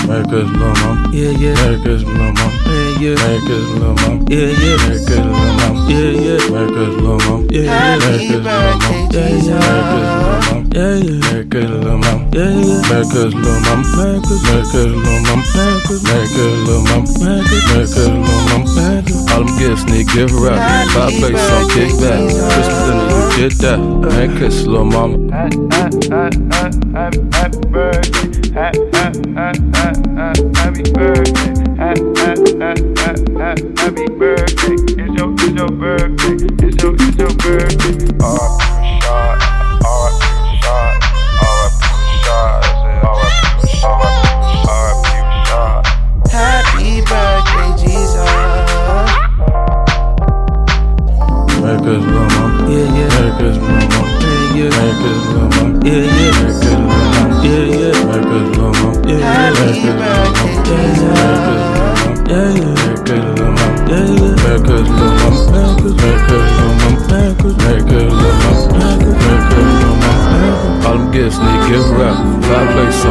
Merry 0.08 0.24
Christmas, 0.28 0.52
little 0.52 0.74
mama. 0.76 1.10
Yeah, 1.14 1.32
yeah. 1.32 1.54
Merry 1.56 1.82
Christmas, 1.82 2.04
little 2.06 2.34
mama. 2.34 2.52
Yeah, 2.66 3.00
yeah. 3.00 3.16
Merry 3.16 3.40
Christmas, 3.42 3.74
little 3.74 3.96
mama. 3.96 4.26
Yeah, 4.30 4.38
yeah. 4.38 4.76
Merry 4.76 5.00
Christmas, 5.00 5.20
little 5.20 5.34
mama. 5.34 5.88
Yeah, 5.90 6.12
yeah. 6.14 6.50
Merry 6.50 6.70
Christmas, 6.70 6.96
little 6.96 7.20
mama. 7.20 7.48
Yeah, 7.52 7.66
yeah. 7.66 7.98
Merry 7.98 8.26
Christmas, 8.26 8.36
little 8.36 8.56
mama. 8.56 9.06
Yeah, 9.12 9.34
yeah. 9.36 9.56
Merry 9.56 9.86
Christmas, 9.86 10.16
little 10.16 10.32
mama. 10.32 10.70
Yeah, 10.76 10.96
yeah. 10.96 11.20
Merry 11.26 11.46
Christmas, 11.50 11.84
little 11.84 11.98
mama. 11.98 12.30
Yeah, 12.34 12.54
yeah. 12.56 12.82
Merry 12.86 13.06
Christmas, 13.06 13.34
little 13.36 13.62
mama. 13.62 13.86
Merry 13.96 14.20
Christmas. 14.22 14.44
Merry 14.46 14.64
Christmas, 14.66 14.86
little 14.86 15.02
mama. 15.06 15.44
Merry 15.56 15.82
Merry 17.26 17.46
Christmas. 17.46 17.66
Christmas, 17.66 17.98
little 17.98 18.22
mama. 18.22 18.76
Merry 18.76 19.02
Christmas. 19.04 19.25
All 19.36 19.44
them 19.44 19.60
gifts 19.60 19.84
need 19.84 20.08
give 20.08 20.30
her 20.32 20.48
up. 20.50 20.58
out. 20.58 20.88
Fireplace 20.92 21.52
on 21.52 21.68
kickback. 21.68 22.24
Christmas 22.54 22.80
dinner, 22.88 23.08
you 23.12 23.50
did 23.50 23.52
that. 23.60 23.80
Merry 23.80 24.30
Christmas, 24.38 24.66
little 24.66 24.86
mama. 24.86 25.18
Happy 25.36 26.08
birthday, 27.68 28.54
happy 28.54 28.80
birthday, 28.92 29.76
happy 33.76 34.08
birthday. 34.16 34.76
It's 35.04 35.12
your, 35.20 35.34
it's 35.34 35.52
your 35.52 35.68
birthday, 35.68 36.65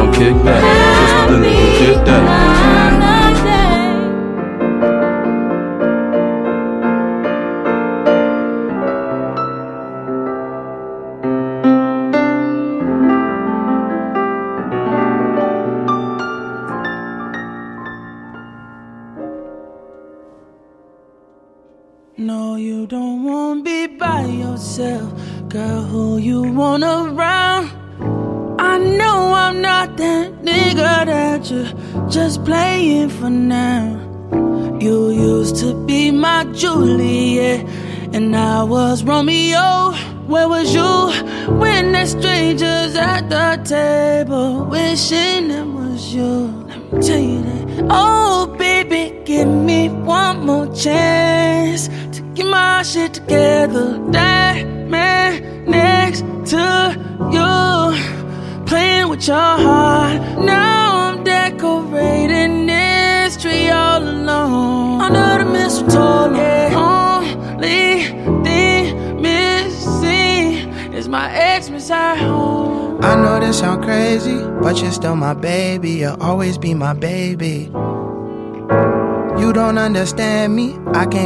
On 0.05 0.13
kickback. 0.13 0.84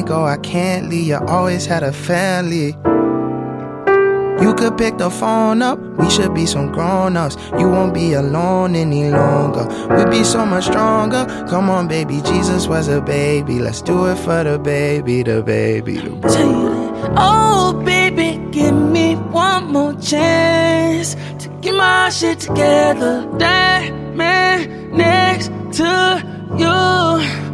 Go, 0.09 0.25
I 0.25 0.37
can't 0.37 0.89
leave. 0.89 1.07
You 1.07 1.19
always 1.27 1.67
had 1.67 1.83
a 1.83 1.93
family. 1.93 2.69
You 4.43 4.55
could 4.55 4.75
pick 4.75 4.97
the 4.97 5.11
phone 5.11 5.61
up. 5.61 5.77
We 5.99 6.09
should 6.09 6.33
be 6.33 6.47
some 6.47 6.71
grown 6.71 7.15
ups. 7.15 7.37
You 7.59 7.69
won't 7.69 7.93
be 7.93 8.13
alone 8.13 8.75
any 8.75 9.11
longer. 9.11 9.65
We'd 9.95 10.09
be 10.09 10.23
so 10.23 10.45
much 10.47 10.65
stronger. 10.65 11.25
Come 11.47 11.69
on, 11.69 11.87
baby. 11.87 12.21
Jesus 12.23 12.67
was 12.67 12.87
a 12.87 13.01
baby. 13.01 13.59
Let's 13.59 13.83
do 13.83 14.07
it 14.07 14.17
for 14.17 14.43
the 14.43 14.57
baby, 14.57 15.21
the 15.21 15.43
baby, 15.43 15.97
the 15.97 16.09
baby. 16.09 16.79
Oh, 17.15 17.79
baby, 17.85 18.41
give 18.51 18.73
me 18.73 19.15
one 19.15 19.71
more 19.71 19.93
chance 19.93 21.15
to 21.43 21.49
get 21.61 21.75
my 21.75 22.09
shit 22.09 22.39
together. 22.39 23.29
That 23.37 23.91
man 24.15 24.91
next 24.91 25.51
to 25.77 26.23
you, 26.57 27.48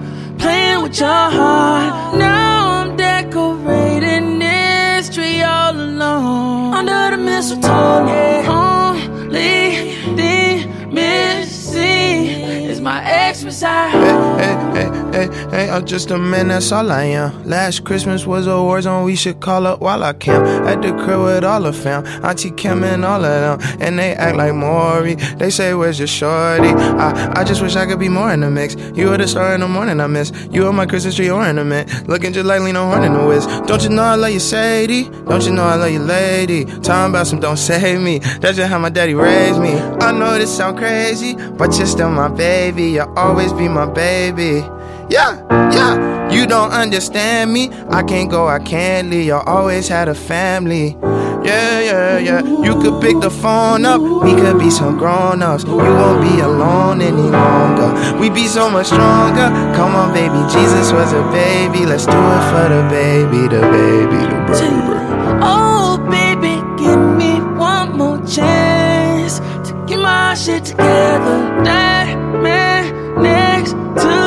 playing 0.45 0.81
with 0.83 0.99
your 0.99 1.25
heart. 1.39 2.15
Now 2.15 2.51
I'm 2.77 2.95
decorating 2.95 4.37
this 4.37 5.09
tree 5.09 5.41
all 5.41 5.73
alone 5.73 6.73
under 6.79 7.03
the 7.15 7.21
mistletoe. 7.29 8.05
Yeah, 8.05 8.59
only 8.59 9.95
thing 10.17 10.93
missing 10.93 12.25
is 12.71 12.79
my 12.79 12.99
Xmas 13.33 13.63
at 13.63 13.89
home. 13.89 14.37
Hey, 14.39 14.55
hey, 14.77 14.89
Hey, 14.93 15.04
hey, 15.15 15.69
I'm 15.69 15.85
just 15.85 16.11
a 16.11 16.17
man, 16.17 16.49
that's 16.49 16.71
all 16.71 16.91
I 16.91 17.03
am. 17.03 17.43
Last 17.45 17.83
Christmas 17.85 18.25
was 18.25 18.47
a 18.47 18.61
war 18.61 18.81
zone, 18.81 19.05
we 19.05 19.15
should 19.15 19.39
call 19.39 19.65
up 19.67 19.79
while 19.79 20.03
I 20.03 20.13
camp. 20.13 20.45
At 20.67 20.81
the 20.81 20.89
crib 20.93 21.21
with 21.21 21.43
all 21.43 21.61
the 21.61 21.73
fam, 21.73 22.05
Auntie 22.23 22.51
Kim 22.51 22.83
and 22.83 23.05
all 23.05 23.23
of 23.23 23.59
them. 23.59 23.79
And 23.81 23.99
they 23.99 24.13
act 24.13 24.37
like 24.37 24.53
Maury. 24.53 25.15
They 25.15 25.49
say, 25.49 25.73
Where's 25.73 25.99
your 25.99 26.07
shorty? 26.07 26.69
I, 26.69 27.33
I 27.35 27.43
just 27.43 27.61
wish 27.61 27.75
I 27.75 27.85
could 27.85 27.99
be 27.99 28.09
more 28.09 28.31
in 28.31 28.41
the 28.41 28.49
mix. 28.51 28.75
You 28.95 29.09
were 29.09 29.17
the 29.17 29.27
star 29.27 29.53
in 29.53 29.61
the 29.61 29.67
morning 29.67 29.99
I 29.99 30.07
miss. 30.07 30.31
You 30.51 30.67
are 30.67 30.73
my 30.73 30.85
Christmas 30.85 31.15
tree 31.15 31.29
ornament. 31.29 32.07
Looking 32.07 32.33
just 32.33 32.45
like 32.45 32.61
Lena 32.61 32.85
Horne 32.85 33.03
in 33.03 33.13
the 33.13 33.25
Wiz. 33.25 33.45
Don't 33.67 33.83
you 33.83 33.89
know 33.89 34.03
I 34.03 34.15
love 34.15 34.31
you, 34.31 34.39
Sadie? 34.39 35.03
Don't 35.03 35.45
you 35.45 35.51
know 35.51 35.63
I 35.63 35.75
love 35.75 35.91
you, 35.91 35.99
lady? 35.99 36.65
Talking 36.65 37.11
about 37.11 37.27
some 37.27 37.39
don't 37.39 37.57
save 37.57 38.01
me. 38.01 38.19
That's 38.19 38.57
just 38.57 38.69
how 38.69 38.79
my 38.79 38.89
daddy 38.89 39.13
raised 39.13 39.61
me. 39.61 39.73
I 39.73 40.11
know 40.11 40.37
this 40.37 40.55
sound 40.55 40.77
crazy, 40.77 41.35
but 41.35 41.77
you're 41.77 41.87
still 41.87 42.09
my 42.09 42.27
baby. 42.27 42.91
You'll 42.91 43.13
always 43.17 43.53
be 43.53 43.67
my 43.67 43.85
baby. 43.85 44.63
Yeah, 45.09 45.41
yeah. 45.71 46.31
You 46.31 46.47
don't 46.47 46.71
understand 46.71 47.53
me. 47.53 47.69
I 47.89 48.03
can't 48.03 48.29
go, 48.29 48.47
I 48.47 48.59
can't 48.59 49.09
leave. 49.09 49.25
You 49.25 49.35
always 49.35 49.87
had 49.87 50.07
a 50.09 50.15
family. 50.15 50.97
Yeah, 51.45 51.79
yeah, 51.79 52.17
yeah. 52.17 52.41
You 52.63 52.73
could 52.81 53.01
pick 53.01 53.19
the 53.19 53.29
phone 53.29 53.85
up. 53.85 54.01
We 54.01 54.33
could 54.33 54.57
be 54.57 54.71
some 54.71 54.97
grown 54.97 55.43
ups. 55.43 55.63
You 55.63 55.77
won't 55.77 56.21
be 56.23 56.39
alone 56.39 57.01
any 57.01 57.21
longer. 57.21 58.17
We 58.19 58.29
be 58.31 58.47
so 58.47 58.69
much 58.69 58.87
stronger. 58.87 59.49
Come 59.75 59.95
on, 59.95 60.11
baby. 60.13 60.41
Jesus 60.51 60.91
was 60.91 61.13
a 61.13 61.21
baby. 61.31 61.85
Let's 61.85 62.05
do 62.05 62.17
it 62.17 62.43
for 62.51 62.67
the 62.73 62.87
baby, 62.89 63.47
the 63.47 63.61
baby, 63.61 64.17
the 64.25 64.39
baby. 64.49 64.95
Oh, 65.43 65.97
baby, 66.09 66.55
give 66.81 66.99
me 66.99 67.39
one 67.55 67.95
more 67.95 68.17
chance 68.25 69.39
to 69.69 69.85
get 69.85 69.99
my 69.99 70.33
shit 70.33 70.65
together. 70.65 71.63
That 71.63 72.17
man 72.41 73.21
next 73.21 73.71
to 73.71 74.24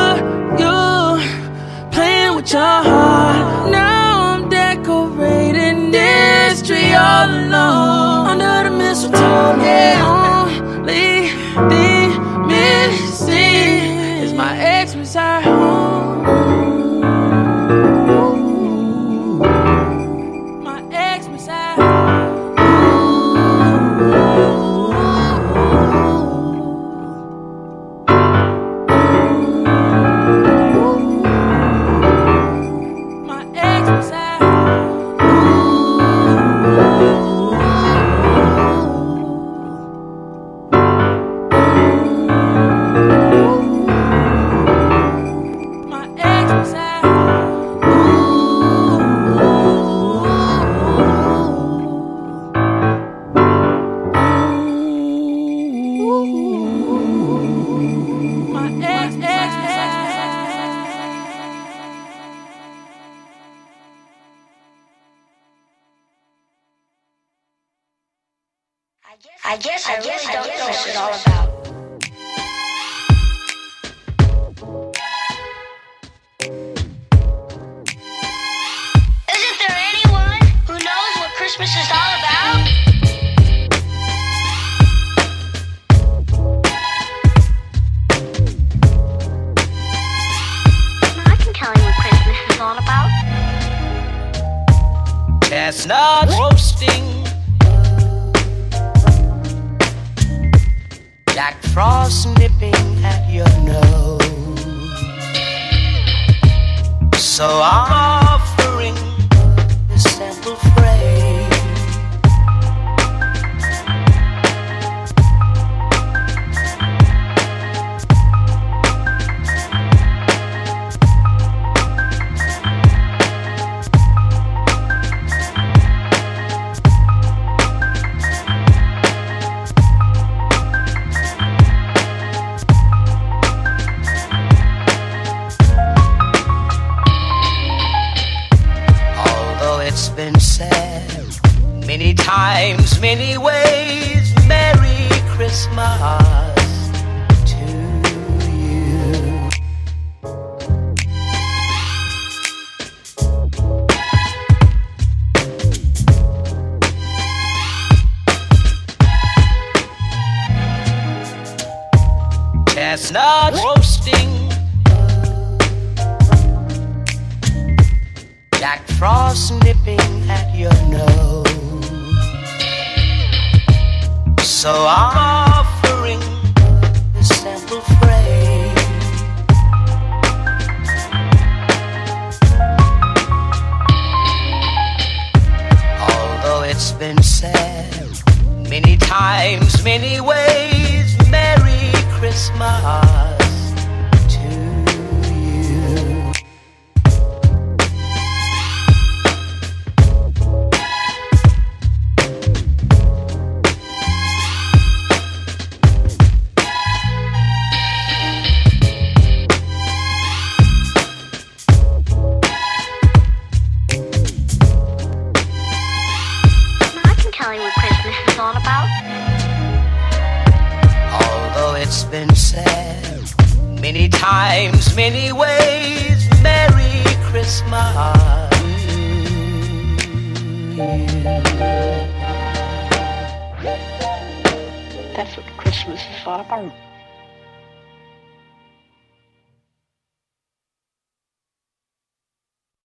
playing 2.49 2.85
your 2.85 2.91
heart. 2.91 3.71
Now 3.71 4.33
I'm 4.33 4.49
decorating 4.49 5.91
this 5.91 6.61
tree 6.61 6.93
all 6.93 7.29
alone 7.29 8.41
under 8.41 8.69
the 8.69 8.75
mistletoe. 8.75 9.57
Yeah, 9.61 10.01
only 10.05 11.29
thing 11.69 12.47
missing 12.47 14.23
is 14.23 14.33
my 14.33 14.57
ex 14.57 14.95
beside 14.95 15.43
home. 15.43 15.78